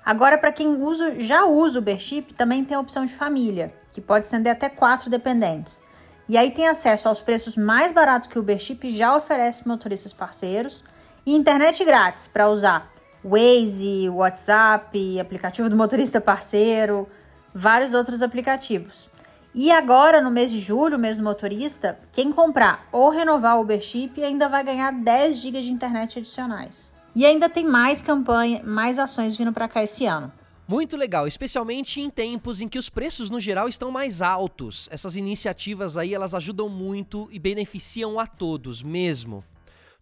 Agora, 0.07 0.39
para 0.39 0.53
quem 0.53 0.81
usa, 0.81 1.19
já 1.19 1.45
usa 1.47 1.81
o 1.81 1.83
Ubership, 1.83 2.33
também 2.33 2.65
tem 2.65 2.77
a 2.77 2.81
opção 2.81 3.05
de 3.05 3.13
família, 3.13 3.75
que 3.91 4.01
pode 4.01 4.25
estender 4.25 4.53
até 4.53 4.69
quatro 4.69 5.11
dependentes. 5.11 5.83
E 6.29 6.39
aí 6.39 6.53
tem 6.53 6.69
acesso 6.69 7.09
aos 7.09 7.21
preços 7.21 7.57
mais 7.57 7.91
baratos 7.91 8.29
que 8.29 8.39
o 8.39 8.41
Ubership 8.41 8.89
já 8.89 9.17
oferece 9.17 9.67
motoristas 9.67 10.13
parceiros 10.13 10.85
e 11.27 11.35
internet 11.35 11.85
grátis 11.85 12.29
para 12.29 12.49
usar 12.49 12.89
Waze, 13.25 14.09
WhatsApp, 14.09 15.19
aplicativo 15.19 15.69
do 15.69 15.75
motorista 15.75 16.21
parceiro, 16.21 17.09
vários 17.53 17.93
outros 17.93 18.23
aplicativos. 18.23 19.11
E 19.53 19.73
agora, 19.73 20.21
no 20.21 20.31
mês 20.31 20.53
de 20.53 20.61
julho, 20.61 21.01
mês 21.01 21.17
do 21.17 21.25
motorista, 21.25 21.99
quem 22.13 22.31
comprar 22.31 22.87
ou 22.93 23.11
renovar 23.11 23.59
o 23.59 23.63
Ubership 23.63 24.23
ainda 24.23 24.49
vai 24.49 24.63
ganhar 24.63 24.93
10 24.93 25.37
GB 25.39 25.63
de 25.63 25.73
internet 25.73 26.21
adicionais. 26.21 26.95
E 27.17 27.25
ainda 27.25 27.49
tem 27.49 27.65
mais 27.65 28.03
campanha, 28.03 28.63
mais 28.63 28.99
ações 28.99 29.35
vindo 29.35 29.51
para 29.51 29.67
cá 29.67 29.83
esse 29.83 30.05
ano. 30.05 30.31
Muito 30.69 30.99
legal, 30.99 31.27
especialmente 31.27 31.99
em 31.99 32.11
tempos 32.11 32.61
em 32.61 32.69
que 32.69 32.79
os 32.79 32.91
preços 32.91 33.31
no 33.31 33.41
geral 33.41 33.71
estão 33.71 33.91
mais 33.91 34.21
altos. 34.21 34.87
Essas 34.93 35.17
iniciativas 35.17 35.97
aí, 35.97 36.13
elas 36.13 36.35
ajudam 36.35 36.69
muito 36.69 37.27
e 37.33 37.39
beneficiam 37.39 38.21
a 38.21 38.27
todos 38.27 38.83
mesmo. 38.83 39.43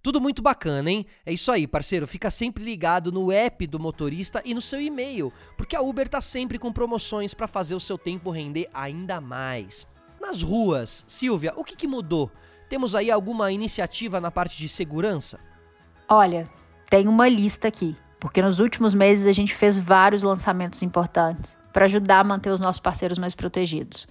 Tudo 0.02 0.20
muito 0.20 0.42
bacana, 0.42 0.90
hein? 0.90 1.06
É 1.24 1.32
isso 1.32 1.52
aí, 1.52 1.68
parceiro. 1.68 2.04
Fica 2.04 2.32
sempre 2.32 2.64
ligado 2.64 3.12
no 3.12 3.30
app 3.30 3.64
do 3.68 3.78
motorista 3.78 4.42
e 4.44 4.52
no 4.52 4.60
seu 4.60 4.80
e-mail, 4.80 5.32
porque 5.56 5.76
a 5.76 5.80
Uber 5.80 6.08
tá 6.08 6.20
sempre 6.20 6.58
com 6.58 6.72
promoções 6.72 7.32
para 7.32 7.46
fazer 7.46 7.76
o 7.76 7.80
seu 7.80 7.96
tempo 7.96 8.32
render 8.32 8.68
ainda 8.74 9.20
mais. 9.20 9.86
Nas 10.20 10.42
ruas, 10.42 11.04
Silvia, 11.06 11.52
o 11.56 11.62
que, 11.62 11.76
que 11.76 11.86
mudou? 11.86 12.28
Temos 12.68 12.96
aí 12.96 13.08
alguma 13.08 13.52
iniciativa 13.52 14.20
na 14.20 14.32
parte 14.32 14.58
de 14.58 14.68
segurança? 14.68 15.38
Olha, 16.08 16.50
tem 16.94 17.08
uma 17.08 17.28
lista 17.28 17.66
aqui, 17.66 17.96
porque 18.20 18.40
nos 18.40 18.60
últimos 18.60 18.94
meses 18.94 19.26
a 19.26 19.32
gente 19.32 19.52
fez 19.52 19.76
vários 19.76 20.22
lançamentos 20.22 20.80
importantes 20.80 21.58
para 21.72 21.86
ajudar 21.86 22.20
a 22.20 22.24
manter 22.24 22.50
os 22.50 22.60
nossos 22.60 22.78
parceiros 22.78 23.18
mais 23.18 23.34
protegidos. 23.34 24.06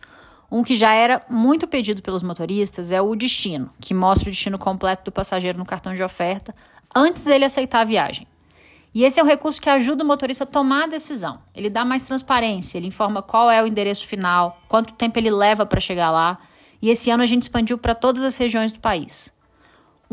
Um 0.52 0.62
que 0.66 0.76
já 0.76 0.92
era 0.92 1.22
muito 1.30 1.66
pedido 1.66 2.02
pelos 2.02 2.24
motoristas 2.24 2.92
é 2.92 3.02
o 3.02 3.16
destino, 3.16 3.72
que 3.80 3.94
mostra 3.94 4.28
o 4.28 4.32
destino 4.34 4.58
completo 4.58 5.06
do 5.06 5.14
passageiro 5.14 5.58
no 5.58 5.64
cartão 5.64 5.96
de 5.96 6.04
oferta 6.04 6.54
antes 6.94 7.24
dele 7.24 7.46
aceitar 7.46 7.80
a 7.80 7.86
viagem. 7.86 8.28
E 8.94 9.06
esse 9.06 9.18
é 9.18 9.24
um 9.24 9.28
recurso 9.28 9.62
que 9.62 9.70
ajuda 9.70 10.04
o 10.04 10.08
motorista 10.08 10.44
a 10.44 10.48
tomar 10.48 10.84
a 10.84 10.88
decisão. 10.88 11.40
Ele 11.56 11.70
dá 11.70 11.86
mais 11.86 12.04
transparência, 12.04 12.78
ele 12.78 12.88
informa 12.88 13.22
qual 13.22 13.50
é 13.50 13.64
o 13.64 13.66
endereço 13.66 14.06
final, 14.06 14.62
quanto 14.68 14.94
tempo 14.94 15.18
ele 15.18 15.32
leva 15.32 15.66
para 15.66 15.80
chegar 15.80 16.12
lá. 16.12 16.38
E 16.82 16.90
esse 16.90 17.10
ano 17.10 17.24
a 17.24 17.28
gente 17.28 17.44
expandiu 17.44 17.78
para 17.78 17.96
todas 17.96 18.24
as 18.24 18.36
regiões 18.36 18.74
do 18.74 18.82
país. 18.82 19.32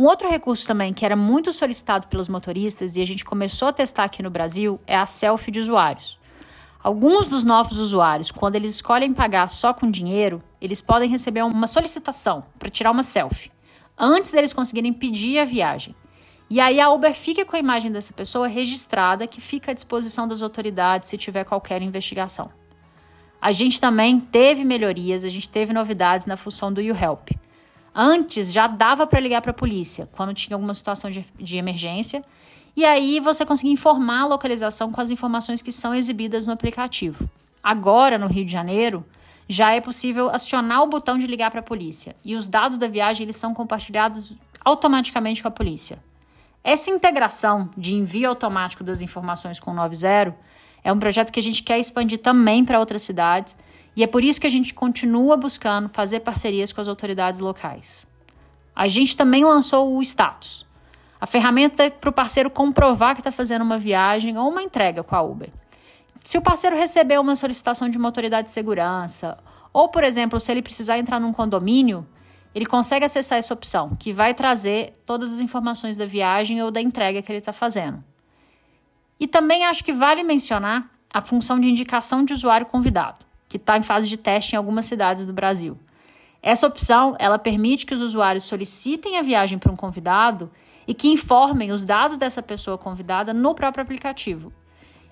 Um 0.00 0.04
outro 0.04 0.30
recurso 0.30 0.66
também 0.66 0.94
que 0.94 1.04
era 1.04 1.14
muito 1.14 1.52
solicitado 1.52 2.08
pelos 2.08 2.26
motoristas 2.26 2.96
e 2.96 3.02
a 3.02 3.06
gente 3.06 3.22
começou 3.22 3.68
a 3.68 3.72
testar 3.72 4.04
aqui 4.04 4.22
no 4.22 4.30
Brasil 4.30 4.80
é 4.86 4.96
a 4.96 5.04
selfie 5.04 5.50
de 5.50 5.60
usuários. 5.60 6.18
Alguns 6.82 7.28
dos 7.28 7.44
novos 7.44 7.76
usuários, 7.76 8.30
quando 8.30 8.56
eles 8.56 8.76
escolhem 8.76 9.12
pagar 9.12 9.50
só 9.50 9.74
com 9.74 9.90
dinheiro, 9.90 10.42
eles 10.58 10.80
podem 10.80 11.06
receber 11.06 11.42
uma 11.42 11.66
solicitação 11.66 12.46
para 12.58 12.70
tirar 12.70 12.92
uma 12.92 13.02
selfie, 13.02 13.52
antes 13.98 14.30
deles 14.30 14.54
conseguirem 14.54 14.94
pedir 14.94 15.38
a 15.38 15.44
viagem. 15.44 15.94
E 16.48 16.60
aí 16.60 16.80
a 16.80 16.88
Uber 16.88 17.12
fica 17.12 17.44
com 17.44 17.54
a 17.54 17.60
imagem 17.60 17.92
dessa 17.92 18.14
pessoa 18.14 18.48
registrada, 18.48 19.26
que 19.26 19.38
fica 19.38 19.72
à 19.72 19.74
disposição 19.74 20.26
das 20.26 20.40
autoridades 20.40 21.10
se 21.10 21.18
tiver 21.18 21.44
qualquer 21.44 21.82
investigação. 21.82 22.50
A 23.38 23.52
gente 23.52 23.78
também 23.78 24.18
teve 24.18 24.64
melhorias, 24.64 25.24
a 25.24 25.28
gente 25.28 25.50
teve 25.50 25.74
novidades 25.74 26.26
na 26.26 26.38
função 26.38 26.72
do 26.72 26.80
YouHelp. 26.80 27.32
Antes 27.94 28.52
já 28.52 28.66
dava 28.66 29.06
para 29.06 29.20
ligar 29.20 29.42
para 29.42 29.50
a 29.50 29.54
polícia 29.54 30.08
quando 30.12 30.34
tinha 30.34 30.54
alguma 30.54 30.74
situação 30.74 31.10
de, 31.10 31.26
de 31.38 31.56
emergência, 31.56 32.24
e 32.76 32.84
aí 32.84 33.18
você 33.18 33.44
conseguia 33.44 33.72
informar 33.72 34.22
a 34.22 34.26
localização 34.26 34.92
com 34.92 35.00
as 35.00 35.10
informações 35.10 35.60
que 35.60 35.72
são 35.72 35.94
exibidas 35.94 36.46
no 36.46 36.52
aplicativo. 36.52 37.28
Agora, 37.62 38.16
no 38.16 38.26
Rio 38.26 38.44
de 38.44 38.52
Janeiro, 38.52 39.04
já 39.48 39.72
é 39.72 39.80
possível 39.80 40.30
acionar 40.30 40.82
o 40.82 40.86
botão 40.86 41.18
de 41.18 41.26
ligar 41.26 41.50
para 41.50 41.60
a 41.60 41.64
polícia 41.64 42.14
e 42.24 42.36
os 42.36 42.46
dados 42.46 42.78
da 42.78 42.86
viagem 42.86 43.24
eles 43.24 43.36
são 43.36 43.52
compartilhados 43.52 44.36
automaticamente 44.64 45.42
com 45.42 45.48
a 45.48 45.50
polícia. 45.50 45.98
Essa 46.62 46.90
integração 46.90 47.68
de 47.76 47.94
envio 47.94 48.28
automático 48.28 48.84
das 48.84 49.02
informações 49.02 49.58
com 49.58 49.72
o 49.72 49.74
90 49.74 50.36
é 50.84 50.92
um 50.92 50.98
projeto 50.98 51.32
que 51.32 51.40
a 51.40 51.42
gente 51.42 51.62
quer 51.62 51.78
expandir 51.78 52.20
também 52.20 52.64
para 52.64 52.78
outras 52.78 53.02
cidades 53.02 53.56
e 53.96 54.02
é 54.02 54.06
por 54.06 54.22
isso 54.22 54.40
que 54.40 54.46
a 54.46 54.50
gente 54.50 54.72
continua 54.72 55.36
buscando 55.36 55.88
fazer 55.88 56.20
parcerias 56.20 56.72
com 56.72 56.80
as 56.80 56.88
autoridades 56.88 57.40
locais. 57.40 58.06
A 58.74 58.86
gente 58.88 59.16
também 59.16 59.44
lançou 59.44 59.96
o 59.96 60.02
Status, 60.02 60.66
a 61.20 61.26
ferramenta 61.26 61.90
para 61.90 62.10
o 62.10 62.12
parceiro 62.12 62.48
comprovar 62.48 63.14
que 63.14 63.20
está 63.20 63.32
fazendo 63.32 63.62
uma 63.62 63.78
viagem 63.78 64.38
ou 64.38 64.48
uma 64.48 64.62
entrega 64.62 65.02
com 65.02 65.14
a 65.14 65.22
Uber. 65.22 65.50
Se 66.22 66.38
o 66.38 66.42
parceiro 66.42 66.76
receber 66.76 67.18
uma 67.18 67.34
solicitação 67.34 67.88
de 67.88 67.98
uma 67.98 68.08
autoridade 68.08 68.46
de 68.46 68.52
segurança, 68.52 69.38
ou, 69.72 69.88
por 69.88 70.04
exemplo, 70.04 70.38
se 70.38 70.50
ele 70.50 70.62
precisar 70.62 70.98
entrar 70.98 71.18
num 71.18 71.32
condomínio, 71.32 72.06
ele 72.54 72.66
consegue 72.66 73.04
acessar 73.04 73.38
essa 73.38 73.54
opção, 73.54 73.94
que 73.96 74.12
vai 74.12 74.34
trazer 74.34 74.92
todas 75.04 75.32
as 75.32 75.40
informações 75.40 75.96
da 75.96 76.04
viagem 76.04 76.62
ou 76.62 76.70
da 76.70 76.80
entrega 76.80 77.22
que 77.22 77.30
ele 77.30 77.38
está 77.38 77.52
fazendo. 77.52 78.02
E 79.18 79.26
também 79.26 79.64
acho 79.64 79.84
que 79.84 79.92
vale 79.92 80.22
mencionar 80.22 80.90
a 81.12 81.20
função 81.20 81.60
de 81.60 81.68
indicação 81.68 82.24
de 82.24 82.32
usuário 82.32 82.66
convidado 82.66 83.29
que 83.50 83.56
está 83.56 83.76
em 83.76 83.82
fase 83.82 84.08
de 84.08 84.16
teste 84.16 84.54
em 84.54 84.56
algumas 84.56 84.86
cidades 84.86 85.26
do 85.26 85.32
Brasil. 85.32 85.76
Essa 86.40 86.68
opção 86.68 87.16
ela 87.18 87.36
permite 87.36 87.84
que 87.84 87.92
os 87.92 88.00
usuários 88.00 88.44
solicitem 88.44 89.18
a 89.18 89.22
viagem 89.22 89.58
para 89.58 89.72
um 89.72 89.76
convidado 89.76 90.48
e 90.86 90.94
que 90.94 91.08
informem 91.08 91.72
os 91.72 91.84
dados 91.84 92.16
dessa 92.16 92.40
pessoa 92.40 92.78
convidada 92.78 93.34
no 93.34 93.52
próprio 93.52 93.82
aplicativo. 93.82 94.52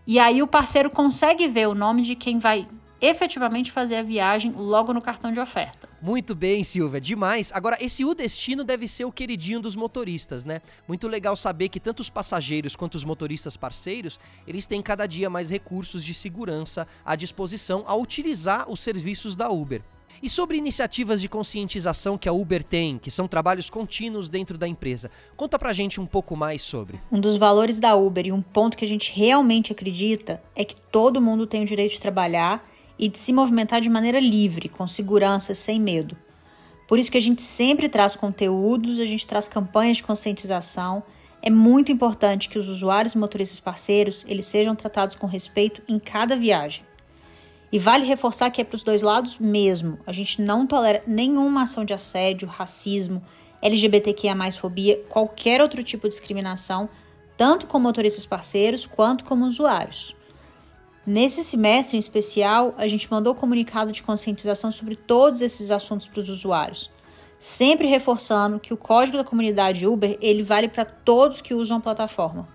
E 0.06 0.20
aí 0.20 0.40
o 0.40 0.46
parceiro 0.46 0.88
consegue 0.88 1.48
ver 1.48 1.66
o 1.66 1.74
nome 1.74 2.02
de 2.02 2.14
quem 2.14 2.38
vai 2.38 2.66
efetivamente 3.00 3.72
fazer 3.72 3.96
a 3.96 4.02
viagem 4.02 4.52
logo 4.52 4.92
no 4.92 5.00
cartão 5.00 5.32
de 5.32 5.40
oferta. 5.40 5.88
Muito 6.00 6.34
bem, 6.34 6.62
Silvia, 6.62 7.00
demais. 7.00 7.50
Agora, 7.52 7.76
esse 7.80 8.04
U 8.04 8.14
Destino 8.14 8.64
deve 8.64 8.86
ser 8.86 9.04
o 9.04 9.12
queridinho 9.12 9.60
dos 9.60 9.76
motoristas, 9.76 10.44
né? 10.44 10.60
Muito 10.86 11.08
legal 11.08 11.36
saber 11.36 11.68
que 11.68 11.80
tanto 11.80 12.00
os 12.00 12.10
passageiros 12.10 12.76
quanto 12.76 12.94
os 12.94 13.04
motoristas 13.04 13.56
parceiros, 13.56 14.18
eles 14.46 14.66
têm 14.66 14.82
cada 14.82 15.06
dia 15.06 15.28
mais 15.28 15.50
recursos 15.50 16.04
de 16.04 16.14
segurança 16.14 16.86
à 17.04 17.16
disposição 17.16 17.84
a 17.86 17.94
utilizar 17.94 18.70
os 18.70 18.80
serviços 18.80 19.36
da 19.36 19.48
Uber. 19.48 19.82
E 20.20 20.28
sobre 20.28 20.56
iniciativas 20.56 21.20
de 21.20 21.28
conscientização 21.28 22.18
que 22.18 22.28
a 22.28 22.32
Uber 22.32 22.62
tem, 22.64 22.98
que 22.98 23.10
são 23.10 23.28
trabalhos 23.28 23.70
contínuos 23.70 24.28
dentro 24.28 24.58
da 24.58 24.66
empresa, 24.66 25.10
conta 25.36 25.58
pra 25.58 25.72
gente 25.72 26.00
um 26.00 26.06
pouco 26.06 26.36
mais 26.36 26.62
sobre. 26.62 27.00
Um 27.10 27.20
dos 27.20 27.36
valores 27.36 27.78
da 27.78 27.94
Uber 27.94 28.26
e 28.26 28.32
um 28.32 28.42
ponto 28.42 28.76
que 28.76 28.84
a 28.84 28.88
gente 28.88 29.12
realmente 29.12 29.70
acredita 29.70 30.42
é 30.56 30.64
que 30.64 30.74
todo 30.74 31.20
mundo 31.20 31.46
tem 31.46 31.62
o 31.62 31.66
direito 31.66 31.92
de 31.92 32.00
trabalhar 32.00 32.68
e 32.98 33.08
de 33.08 33.18
se 33.18 33.32
movimentar 33.32 33.80
de 33.80 33.88
maneira 33.88 34.18
livre, 34.18 34.68
com 34.68 34.86
segurança, 34.86 35.54
sem 35.54 35.80
medo. 35.80 36.16
Por 36.88 36.98
isso 36.98 37.10
que 37.10 37.18
a 37.18 37.22
gente 37.22 37.42
sempre 37.42 37.88
traz 37.88 38.16
conteúdos, 38.16 38.98
a 38.98 39.04
gente 39.04 39.26
traz 39.26 39.46
campanhas 39.46 39.98
de 39.98 40.02
conscientização. 40.02 41.02
É 41.42 41.50
muito 41.50 41.92
importante 41.92 42.48
que 42.48 42.58
os 42.58 42.68
usuários 42.68 43.14
e 43.14 43.18
motoristas 43.18 43.60
parceiros 43.60 44.24
eles 44.26 44.46
sejam 44.46 44.74
tratados 44.74 45.14
com 45.14 45.26
respeito 45.26 45.82
em 45.86 45.98
cada 45.98 46.34
viagem. 46.34 46.82
E 47.70 47.78
vale 47.78 48.06
reforçar 48.06 48.50
que 48.50 48.62
é 48.62 48.64
para 48.64 48.76
os 48.76 48.82
dois 48.82 49.02
lados 49.02 49.38
mesmo. 49.38 49.98
A 50.06 50.12
gente 50.12 50.40
não 50.40 50.66
tolera 50.66 51.02
nenhuma 51.06 51.64
ação 51.64 51.84
de 51.84 51.92
assédio, 51.92 52.48
racismo, 52.48 53.22
LGBTQIA+, 53.60 54.34
fobia, 54.52 54.98
qualquer 55.08 55.60
outro 55.60 55.82
tipo 55.82 56.08
de 56.08 56.14
discriminação, 56.14 56.88
tanto 57.36 57.66
com 57.66 57.78
motoristas 57.78 58.24
parceiros 58.24 58.86
quanto 58.86 59.24
como 59.24 59.44
usuários. 59.44 60.16
Nesse 61.10 61.42
semestre 61.42 61.96
em 61.96 61.98
especial, 61.98 62.74
a 62.76 62.86
gente 62.86 63.10
mandou 63.10 63.34
comunicado 63.34 63.90
de 63.90 64.02
conscientização 64.02 64.70
sobre 64.70 64.94
todos 64.94 65.40
esses 65.40 65.70
assuntos 65.70 66.06
para 66.06 66.20
os 66.20 66.28
usuários, 66.28 66.90
sempre 67.38 67.86
reforçando 67.86 68.60
que 68.60 68.74
o 68.74 68.76
código 68.76 69.16
da 69.16 69.24
comunidade 69.24 69.86
Uber 69.86 70.18
ele 70.20 70.42
vale 70.42 70.68
para 70.68 70.84
todos 70.84 71.40
que 71.40 71.54
usam 71.54 71.78
a 71.78 71.80
plataforma. 71.80 72.46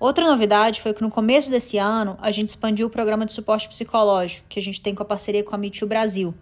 Outra 0.00 0.26
novidade 0.26 0.80
foi 0.80 0.94
que 0.94 1.02
no 1.02 1.10
começo 1.10 1.50
desse 1.50 1.76
ano 1.76 2.16
a 2.22 2.30
gente 2.30 2.48
expandiu 2.48 2.86
o 2.86 2.90
programa 2.90 3.26
de 3.26 3.34
suporte 3.34 3.68
psicológico 3.68 4.46
que 4.48 4.58
a 4.58 4.62
gente 4.62 4.80
tem 4.80 4.94
com 4.94 5.02
a 5.02 5.06
parceria 5.06 5.44
com 5.44 5.54
a 5.54 5.58
Meet 5.58 5.84
Brasil. 5.84 6.34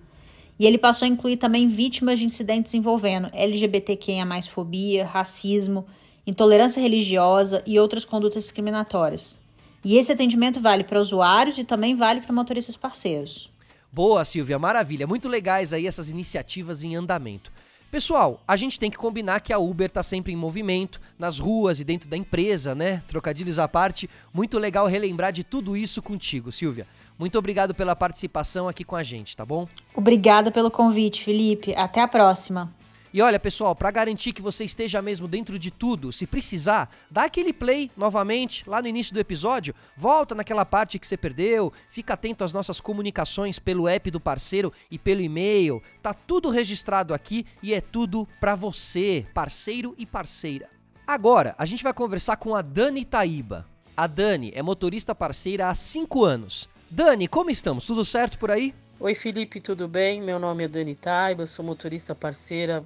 E 0.60 0.64
ele 0.64 0.78
passou 0.78 1.06
a 1.06 1.08
incluir 1.08 1.38
também 1.38 1.66
vítimas 1.66 2.20
de 2.20 2.24
incidentes 2.24 2.72
envolvendo 2.72 3.28
LGBTQIA+, 3.32 4.42
fobia, 4.42 5.04
racismo, 5.06 5.84
intolerância 6.24 6.80
religiosa 6.80 7.64
e 7.66 7.80
outras 7.80 8.04
condutas 8.04 8.44
discriminatórias. 8.44 9.40
E 9.84 9.96
esse 9.96 10.12
atendimento 10.12 10.60
vale 10.60 10.84
para 10.84 11.00
usuários 11.00 11.58
e 11.58 11.64
também 11.64 11.94
vale 11.94 12.20
para 12.20 12.32
motoristas 12.32 12.76
parceiros. 12.76 13.50
Boa, 13.92 14.24
Silvia, 14.24 14.58
maravilha. 14.58 15.06
Muito 15.06 15.28
legais 15.28 15.72
aí 15.72 15.86
essas 15.86 16.10
iniciativas 16.10 16.84
em 16.84 16.94
andamento. 16.94 17.50
Pessoal, 17.90 18.40
a 18.46 18.54
gente 18.54 18.78
tem 18.78 18.88
que 18.88 18.96
combinar 18.96 19.40
que 19.40 19.52
a 19.52 19.58
Uber 19.58 19.88
está 19.88 20.00
sempre 20.00 20.32
em 20.32 20.36
movimento, 20.36 21.00
nas 21.18 21.40
ruas 21.40 21.80
e 21.80 21.84
dentro 21.84 22.08
da 22.08 22.16
empresa, 22.16 22.72
né? 22.72 23.02
Trocadilhos 23.08 23.58
à 23.58 23.66
parte. 23.66 24.08
Muito 24.32 24.60
legal 24.60 24.86
relembrar 24.86 25.32
de 25.32 25.42
tudo 25.42 25.76
isso 25.76 26.00
contigo, 26.00 26.52
Silvia. 26.52 26.86
Muito 27.18 27.36
obrigado 27.36 27.74
pela 27.74 27.96
participação 27.96 28.68
aqui 28.68 28.84
com 28.84 28.94
a 28.94 29.02
gente, 29.02 29.36
tá 29.36 29.44
bom? 29.44 29.66
Obrigada 29.92 30.52
pelo 30.52 30.70
convite, 30.70 31.24
Felipe. 31.24 31.74
Até 31.74 32.00
a 32.00 32.06
próxima. 32.06 32.72
E 33.12 33.20
olha, 33.20 33.40
pessoal, 33.40 33.74
para 33.74 33.90
garantir 33.90 34.32
que 34.32 34.40
você 34.40 34.64
esteja 34.64 35.02
mesmo 35.02 35.26
dentro 35.26 35.58
de 35.58 35.72
tudo, 35.72 36.12
se 36.12 36.28
precisar, 36.28 36.88
dá 37.10 37.24
aquele 37.24 37.52
play 37.52 37.90
novamente 37.96 38.62
lá 38.68 38.80
no 38.80 38.86
início 38.86 39.12
do 39.12 39.18
episódio, 39.18 39.74
volta 39.96 40.32
naquela 40.32 40.64
parte 40.64 40.96
que 40.96 41.04
você 41.04 41.16
perdeu, 41.16 41.72
fica 41.88 42.14
atento 42.14 42.44
às 42.44 42.52
nossas 42.52 42.80
comunicações 42.80 43.58
pelo 43.58 43.88
app 43.88 44.08
do 44.12 44.20
parceiro 44.20 44.72
e 44.88 44.96
pelo 44.96 45.20
e-mail. 45.20 45.82
Tá 46.00 46.14
tudo 46.14 46.50
registrado 46.50 47.12
aqui 47.12 47.44
e 47.60 47.74
é 47.74 47.80
tudo 47.80 48.28
para 48.38 48.54
você, 48.54 49.26
parceiro 49.34 49.92
e 49.98 50.06
parceira. 50.06 50.68
Agora, 51.04 51.56
a 51.58 51.66
gente 51.66 51.82
vai 51.82 51.92
conversar 51.92 52.36
com 52.36 52.54
a 52.54 52.62
Dani 52.62 53.04
Taíba. 53.04 53.66
A 53.96 54.06
Dani 54.06 54.52
é 54.54 54.62
motorista 54.62 55.16
parceira 55.16 55.68
há 55.68 55.74
5 55.74 56.24
anos. 56.24 56.68
Dani, 56.88 57.26
como 57.26 57.50
estamos? 57.50 57.84
Tudo 57.84 58.04
certo 58.04 58.38
por 58.38 58.52
aí? 58.52 58.72
Oi 59.00 59.16
Felipe, 59.16 59.60
tudo 59.60 59.88
bem? 59.88 60.22
Meu 60.22 60.38
nome 60.38 60.62
é 60.62 60.68
Dani 60.68 60.94
Taiba, 60.94 61.44
sou 61.46 61.64
motorista 61.64 62.14
parceira 62.14 62.84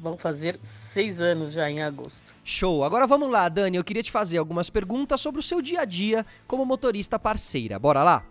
vão 0.00 0.16
fazer 0.16 0.58
seis 0.62 1.20
anos 1.20 1.52
já 1.52 1.70
em 1.70 1.82
agosto. 1.82 2.34
Show! 2.44 2.84
Agora 2.84 3.06
vamos 3.06 3.30
lá, 3.30 3.48
Dani. 3.48 3.76
Eu 3.76 3.84
queria 3.84 4.02
te 4.02 4.10
fazer 4.10 4.38
algumas 4.38 4.70
perguntas 4.70 5.20
sobre 5.20 5.40
o 5.40 5.42
seu 5.42 5.60
dia 5.60 5.80
a 5.80 5.84
dia 5.84 6.24
como 6.46 6.64
motorista 6.64 7.18
parceira. 7.18 7.78
Bora 7.78 8.02
lá? 8.02 8.24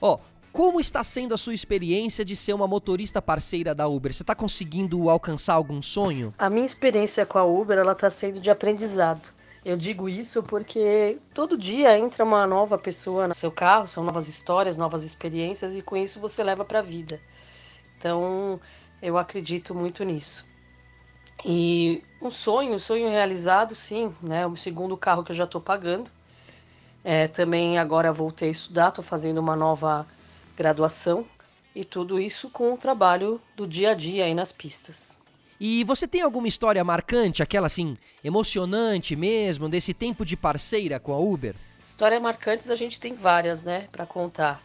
Ó, 0.00 0.18
como 0.52 0.80
está 0.80 1.04
sendo 1.04 1.32
a 1.32 1.38
sua 1.38 1.54
experiência 1.54 2.24
de 2.24 2.34
ser 2.34 2.52
uma 2.52 2.66
motorista 2.66 3.22
parceira 3.22 3.74
da 3.74 3.86
Uber? 3.86 4.12
Você 4.12 4.22
está 4.22 4.34
conseguindo 4.34 5.08
alcançar 5.08 5.54
algum 5.54 5.80
sonho? 5.80 6.34
A 6.36 6.50
minha 6.50 6.66
experiência 6.66 7.24
com 7.24 7.38
a 7.38 7.44
Uber 7.44 7.78
ela 7.78 7.92
está 7.92 8.10
sendo 8.10 8.40
de 8.40 8.50
aprendizado. 8.50 9.32
Eu 9.64 9.76
digo 9.76 10.08
isso 10.08 10.42
porque 10.42 11.18
todo 11.34 11.56
dia 11.56 11.96
entra 11.98 12.24
uma 12.24 12.46
nova 12.46 12.78
pessoa 12.78 13.28
no 13.28 13.34
seu 13.34 13.52
carro, 13.52 13.86
são 13.86 14.02
novas 14.02 14.26
histórias, 14.26 14.78
novas 14.78 15.04
experiências 15.04 15.74
e 15.74 15.82
com 15.82 15.96
isso 15.96 16.18
você 16.18 16.42
leva 16.42 16.64
para 16.64 16.78
a 16.78 16.82
vida. 16.82 17.20
Então, 17.96 18.58
eu 19.02 19.18
acredito 19.18 19.74
muito 19.74 20.02
nisso. 20.02 20.48
E 21.44 22.02
um 22.20 22.30
sonho, 22.30 22.74
um 22.74 22.78
sonho 22.78 23.08
realizado, 23.08 23.74
sim, 23.74 24.14
né? 24.22 24.46
O 24.46 24.56
segundo 24.56 24.96
carro 24.96 25.24
que 25.24 25.32
eu 25.32 25.36
já 25.36 25.44
estou 25.44 25.60
pagando. 25.60 26.10
É, 27.02 27.28
também 27.28 27.78
agora 27.78 28.12
voltei 28.12 28.48
a 28.48 28.52
estudar, 28.52 28.88
estou 28.88 29.02
fazendo 29.02 29.38
uma 29.38 29.56
nova 29.56 30.06
graduação 30.54 31.26
e 31.74 31.84
tudo 31.84 32.20
isso 32.20 32.50
com 32.50 32.74
o 32.74 32.76
trabalho 32.76 33.40
do 33.56 33.66
dia 33.66 33.92
a 33.92 33.94
dia 33.94 34.24
aí 34.24 34.34
nas 34.34 34.52
pistas. 34.52 35.20
E 35.58 35.84
você 35.84 36.08
tem 36.08 36.22
alguma 36.22 36.48
história 36.48 36.82
marcante, 36.82 37.42
aquela 37.42 37.66
assim, 37.66 37.96
emocionante 38.24 39.14
mesmo, 39.14 39.68
desse 39.68 39.92
tempo 39.92 40.24
de 40.24 40.36
parceira 40.36 40.98
com 40.98 41.12
a 41.12 41.18
Uber? 41.18 41.54
Histórias 41.84 42.20
marcantes 42.20 42.70
a 42.70 42.76
gente 42.76 42.98
tem 42.98 43.14
várias, 43.14 43.64
né, 43.64 43.86
para 43.92 44.06
contar. 44.06 44.62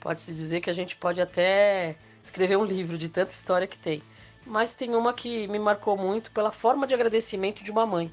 Pode-se 0.00 0.34
dizer 0.34 0.60
que 0.60 0.70
a 0.70 0.72
gente 0.72 0.96
pode 0.96 1.20
até 1.20 1.96
escrever 2.22 2.56
um 2.56 2.64
livro 2.64 2.96
de 2.96 3.08
tanta 3.08 3.30
história 3.30 3.66
que 3.66 3.78
tem. 3.78 4.02
Mas 4.46 4.74
tem 4.74 4.94
uma 4.94 5.12
que 5.12 5.46
me 5.48 5.58
marcou 5.58 5.96
muito 5.96 6.30
pela 6.30 6.50
forma 6.50 6.86
de 6.86 6.94
agradecimento 6.94 7.62
de 7.62 7.70
uma 7.70 7.86
mãe, 7.86 8.12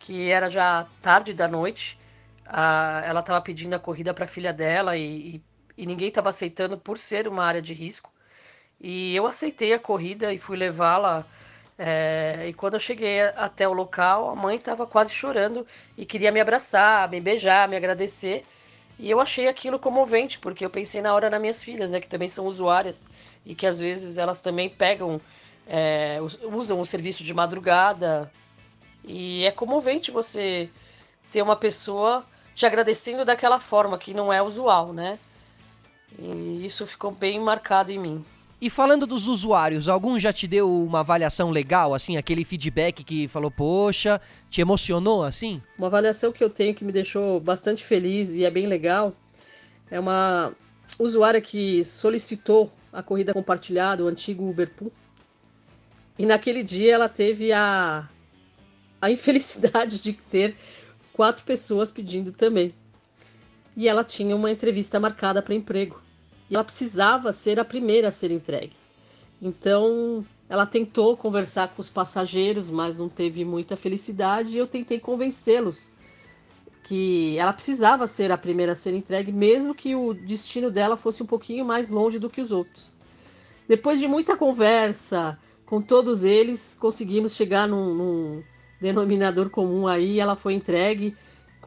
que 0.00 0.30
era 0.30 0.48
já 0.50 0.86
tarde 1.02 1.34
da 1.34 1.46
noite, 1.48 1.98
a, 2.46 3.02
ela 3.04 3.20
estava 3.20 3.40
pedindo 3.40 3.74
a 3.74 3.78
corrida 3.78 4.14
para 4.14 4.24
a 4.24 4.28
filha 4.28 4.52
dela 4.52 4.96
e, 4.96 5.36
e, 5.36 5.44
e 5.78 5.86
ninguém 5.86 6.08
estava 6.08 6.30
aceitando 6.30 6.78
por 6.78 6.98
ser 6.98 7.28
uma 7.28 7.44
área 7.44 7.62
de 7.62 7.74
risco. 7.74 8.12
E 8.80 9.14
eu 9.16 9.26
aceitei 9.26 9.72
a 9.72 9.78
corrida 9.78 10.32
e 10.32 10.38
fui 10.38 10.56
levá-la 10.56 11.26
é, 11.78 12.46
e 12.48 12.54
quando 12.54 12.74
eu 12.74 12.80
cheguei 12.80 13.20
até 13.20 13.68
o 13.68 13.72
local, 13.72 14.30
a 14.30 14.34
mãe 14.34 14.56
estava 14.56 14.86
quase 14.86 15.12
chorando 15.12 15.66
e 15.96 16.06
queria 16.06 16.32
me 16.32 16.40
abraçar, 16.40 17.08
me 17.10 17.20
beijar, 17.20 17.68
me 17.68 17.76
agradecer. 17.76 18.44
E 18.98 19.10
eu 19.10 19.20
achei 19.20 19.46
aquilo 19.46 19.78
comovente, 19.78 20.38
porque 20.38 20.64
eu 20.64 20.70
pensei 20.70 21.02
na 21.02 21.14
hora 21.14 21.28
nas 21.28 21.40
minhas 21.40 21.62
filhas, 21.62 21.92
né, 21.92 22.00
que 22.00 22.08
também 22.08 22.28
são 22.28 22.46
usuárias 22.46 23.06
e 23.44 23.54
que 23.54 23.66
às 23.66 23.78
vezes 23.78 24.16
elas 24.16 24.40
também 24.40 24.70
pegam, 24.70 25.20
é, 25.66 26.18
usam 26.44 26.80
o 26.80 26.84
serviço 26.84 27.24
de 27.24 27.34
madrugada. 27.34 28.30
E 29.04 29.44
é 29.44 29.50
comovente 29.50 30.10
você 30.10 30.68
ter 31.30 31.42
uma 31.42 31.56
pessoa 31.56 32.24
te 32.54 32.64
agradecendo 32.64 33.24
daquela 33.24 33.60
forma, 33.60 33.98
que 33.98 34.14
não 34.14 34.32
é 34.32 34.42
usual, 34.42 34.92
né? 34.92 35.18
E 36.18 36.64
isso 36.64 36.86
ficou 36.86 37.10
bem 37.10 37.38
marcado 37.38 37.92
em 37.92 37.98
mim. 37.98 38.24
E 38.58 38.70
falando 38.70 39.06
dos 39.06 39.26
usuários, 39.26 39.86
algum 39.86 40.18
já 40.18 40.32
te 40.32 40.46
deu 40.46 40.84
uma 40.84 41.00
avaliação 41.00 41.50
legal, 41.50 41.94
assim, 41.94 42.16
aquele 42.16 42.42
feedback 42.42 43.04
que 43.04 43.28
falou, 43.28 43.50
poxa, 43.50 44.18
te 44.48 44.62
emocionou 44.62 45.22
assim? 45.22 45.60
Uma 45.76 45.88
avaliação 45.88 46.32
que 46.32 46.42
eu 46.42 46.48
tenho 46.48 46.74
que 46.74 46.82
me 46.82 46.90
deixou 46.90 47.38
bastante 47.38 47.84
feliz 47.84 48.34
e 48.34 48.46
é 48.46 48.50
bem 48.50 48.66
legal 48.66 49.12
é 49.90 49.98
uma 49.98 50.52
usuária 50.98 51.40
que 51.40 51.84
solicitou 51.84 52.70
a 52.92 53.02
corrida 53.02 53.32
compartilhada, 53.32 54.04
o 54.04 54.08
antigo 54.08 54.48
Uberpool. 54.48 54.90
E 56.18 56.24
naquele 56.24 56.62
dia 56.62 56.94
ela 56.94 57.08
teve 57.08 57.52
a, 57.52 58.08
a 59.00 59.10
infelicidade 59.10 60.02
de 60.02 60.12
ter 60.12 60.56
quatro 61.12 61.44
pessoas 61.44 61.90
pedindo 61.90 62.32
também. 62.32 62.72
E 63.76 63.88
ela 63.88 64.04
tinha 64.04 64.34
uma 64.34 64.50
entrevista 64.50 64.98
marcada 64.98 65.42
para 65.42 65.54
emprego 65.54 66.02
e 66.48 66.54
ela 66.54 66.64
precisava 66.64 67.32
ser 67.32 67.58
a 67.58 67.64
primeira 67.64 68.08
a 68.08 68.10
ser 68.10 68.30
entregue. 68.30 68.76
Então, 69.40 70.24
ela 70.48 70.64
tentou 70.64 71.16
conversar 71.16 71.68
com 71.68 71.82
os 71.82 71.90
passageiros, 71.90 72.70
mas 72.70 72.96
não 72.96 73.08
teve 73.08 73.44
muita 73.44 73.76
felicidade 73.76 74.54
e 74.54 74.58
eu 74.58 74.66
tentei 74.66 74.98
convencê-los 74.98 75.90
que 76.84 77.36
ela 77.36 77.52
precisava 77.52 78.06
ser 78.06 78.30
a 78.30 78.38
primeira 78.38 78.72
a 78.72 78.76
ser 78.76 78.94
entregue, 78.94 79.32
mesmo 79.32 79.74
que 79.74 79.94
o 79.96 80.14
destino 80.14 80.70
dela 80.70 80.96
fosse 80.96 81.22
um 81.22 81.26
pouquinho 81.26 81.64
mais 81.64 81.90
longe 81.90 82.18
do 82.18 82.30
que 82.30 82.40
os 82.40 82.52
outros. 82.52 82.92
Depois 83.68 83.98
de 83.98 84.06
muita 84.06 84.36
conversa 84.36 85.36
com 85.66 85.82
todos 85.82 86.24
eles, 86.24 86.76
conseguimos 86.78 87.34
chegar 87.34 87.66
num, 87.66 87.94
num 87.94 88.42
denominador 88.80 89.50
comum 89.50 89.86
aí, 89.86 90.20
ela 90.20 90.36
foi 90.36 90.54
entregue, 90.54 91.16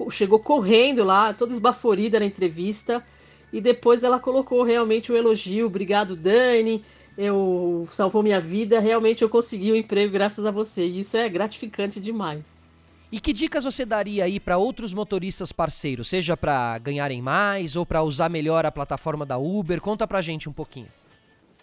chegou 0.09 0.39
correndo 0.39 1.03
lá, 1.03 1.33
toda 1.33 1.51
esbaforida 1.51 2.19
na 2.19 2.25
entrevista, 2.25 3.05
e 3.51 3.59
depois 3.59 4.03
ela 4.03 4.19
colocou 4.19 4.63
realmente 4.63 5.11
o 5.11 5.15
um 5.15 5.17
elogio, 5.17 5.65
obrigado 5.65 6.15
Dani, 6.15 6.83
eu 7.17 7.85
salvou 7.91 8.23
minha 8.23 8.39
vida, 8.39 8.79
realmente 8.79 9.21
eu 9.21 9.29
consegui 9.29 9.71
o 9.71 9.73
um 9.73 9.77
emprego 9.77 10.13
graças 10.13 10.45
a 10.45 10.51
você. 10.51 10.87
E 10.87 11.01
isso 11.01 11.17
é 11.17 11.27
gratificante 11.27 11.99
demais. 11.99 12.69
E 13.11 13.19
que 13.19 13.33
dicas 13.33 13.65
você 13.65 13.85
daria 13.85 14.23
aí 14.23 14.39
para 14.39 14.57
outros 14.57 14.93
motoristas 14.93 15.51
parceiros, 15.51 16.07
seja 16.07 16.37
para 16.37 16.77
ganharem 16.77 17.21
mais 17.21 17.75
ou 17.75 17.85
para 17.85 18.03
usar 18.03 18.29
melhor 18.29 18.65
a 18.65 18.71
plataforma 18.71 19.25
da 19.25 19.37
Uber? 19.37 19.81
Conta 19.81 20.07
pra 20.07 20.21
gente 20.21 20.47
um 20.47 20.53
pouquinho. 20.53 20.87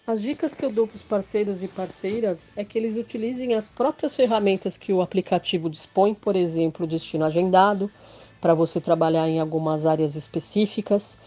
As 0.07 0.21
dicas 0.21 0.55
que 0.55 0.63
eu 0.63 0.71
dou 0.71 0.87
para 0.87 0.95
os 0.95 1.03
parceiros 1.03 1.61
e 1.61 1.67
parceiras 1.67 2.49
é 2.55 2.63
que 2.63 2.77
eles 2.77 2.95
utilizem 2.95 3.55
as 3.55 3.67
próprias 3.67 4.15
ferramentas 4.15 4.77
que 4.77 4.93
o 4.93 5.01
aplicativo 5.01 5.69
dispõe, 5.69 6.13
por 6.13 6.33
exemplo, 6.33 6.85
o 6.85 6.87
destino 6.87 7.25
agendado, 7.25 7.91
para 8.39 8.53
você 8.53 8.79
trabalhar 8.79 9.27
em 9.27 9.37
algumas 9.37 9.85
áreas 9.85 10.15
específicas 10.15 11.17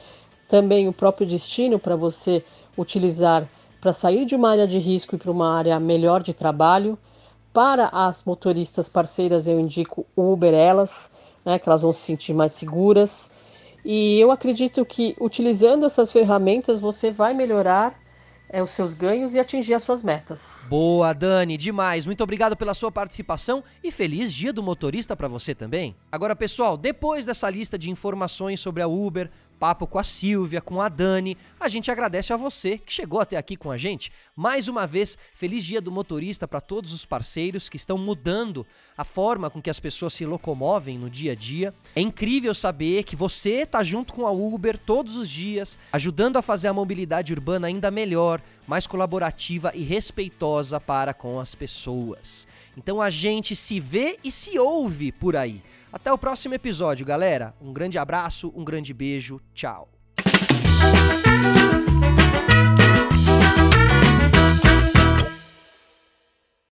também 0.48 0.88
o 0.88 0.94
próprio 0.94 1.26
destino 1.26 1.78
para 1.78 1.94
você 1.94 2.42
utilizar 2.76 3.46
para 3.82 3.92
sair 3.92 4.24
de 4.24 4.34
uma 4.34 4.50
área 4.50 4.66
de 4.66 4.78
risco 4.78 5.14
e 5.14 5.18
para 5.18 5.30
uma 5.30 5.54
área 5.54 5.78
melhor 5.78 6.22
de 6.22 6.32
trabalho. 6.32 6.98
Para 7.52 7.88
as 7.88 8.24
motoristas 8.24 8.88
parceiras, 8.88 9.46
eu 9.46 9.60
indico 9.60 10.06
Uber 10.16 10.54
elas, 10.54 11.10
né, 11.44 11.58
que 11.58 11.68
elas 11.68 11.82
vão 11.82 11.92
se 11.92 12.00
sentir 12.00 12.32
mais 12.32 12.52
seguras. 12.52 13.30
E 13.84 14.18
eu 14.18 14.30
acredito 14.30 14.86
que 14.86 15.14
utilizando 15.20 15.84
essas 15.84 16.10
ferramentas 16.10 16.80
você 16.80 17.10
vai 17.10 17.34
melhorar 17.34 17.94
é, 18.52 18.62
os 18.62 18.70
seus 18.70 18.94
ganhos 18.94 19.34
e 19.34 19.38
atingir 19.38 19.74
as 19.74 19.82
suas 19.82 20.02
metas. 20.02 20.62
Boa, 20.68 21.12
Dani, 21.12 21.56
demais. 21.56 22.04
Muito 22.04 22.22
obrigado 22.22 22.56
pela 22.56 22.74
sua 22.74 22.90
participação 22.90 23.62
e 23.82 23.90
feliz 23.90 24.32
dia 24.32 24.52
do 24.52 24.62
motorista 24.62 25.16
para 25.16 25.28
você 25.28 25.54
também. 25.54 25.96
Agora, 26.10 26.34
pessoal, 26.34 26.76
depois 26.76 27.24
dessa 27.24 27.48
lista 27.48 27.78
de 27.78 27.90
informações 27.90 28.60
sobre 28.60 28.82
a 28.82 28.88
Uber, 28.88 29.30
papo 29.60 29.86
com 29.86 29.98
a 29.98 30.02
Silvia, 30.02 30.62
com 30.62 30.80
a 30.80 30.88
Dani. 30.88 31.36
A 31.60 31.68
gente 31.68 31.90
agradece 31.90 32.32
a 32.32 32.36
você 32.36 32.78
que 32.78 32.90
chegou 32.90 33.20
até 33.20 33.36
aqui 33.36 33.56
com 33.56 33.70
a 33.70 33.76
gente. 33.76 34.10
Mais 34.34 34.68
uma 34.68 34.86
vez, 34.86 35.18
feliz 35.34 35.62
dia 35.66 35.82
do 35.82 35.92
motorista 35.92 36.48
para 36.48 36.62
todos 36.62 36.94
os 36.94 37.04
parceiros 37.04 37.68
que 37.68 37.76
estão 37.76 37.98
mudando 37.98 38.66
a 38.96 39.04
forma 39.04 39.50
com 39.50 39.60
que 39.60 39.68
as 39.68 39.78
pessoas 39.78 40.14
se 40.14 40.24
locomovem 40.24 40.98
no 40.98 41.10
dia 41.10 41.32
a 41.32 41.34
dia. 41.34 41.74
É 41.94 42.00
incrível 42.00 42.54
saber 42.54 43.04
que 43.04 43.14
você 43.14 43.62
está 43.64 43.84
junto 43.84 44.14
com 44.14 44.26
a 44.26 44.30
Uber 44.30 44.78
todos 44.78 45.14
os 45.14 45.28
dias, 45.28 45.76
ajudando 45.92 46.38
a 46.38 46.42
fazer 46.42 46.68
a 46.68 46.72
mobilidade 46.72 47.34
urbana 47.34 47.66
ainda 47.66 47.90
melhor, 47.90 48.40
mais 48.66 48.86
colaborativa 48.86 49.72
e 49.74 49.82
respeitosa 49.82 50.80
para 50.80 51.12
com 51.12 51.38
as 51.38 51.54
pessoas. 51.54 52.48
Então 52.78 52.98
a 52.98 53.10
gente 53.10 53.54
se 53.54 53.78
vê 53.78 54.18
e 54.24 54.32
se 54.32 54.58
ouve 54.58 55.12
por 55.12 55.36
aí. 55.36 55.62
Até 55.92 56.12
o 56.12 56.18
próximo 56.18 56.54
episódio, 56.54 57.04
galera. 57.04 57.54
Um 57.60 57.72
grande 57.72 57.98
abraço, 57.98 58.52
um 58.54 58.64
grande 58.64 58.94
beijo. 58.94 59.40
Tchau. 59.52 59.88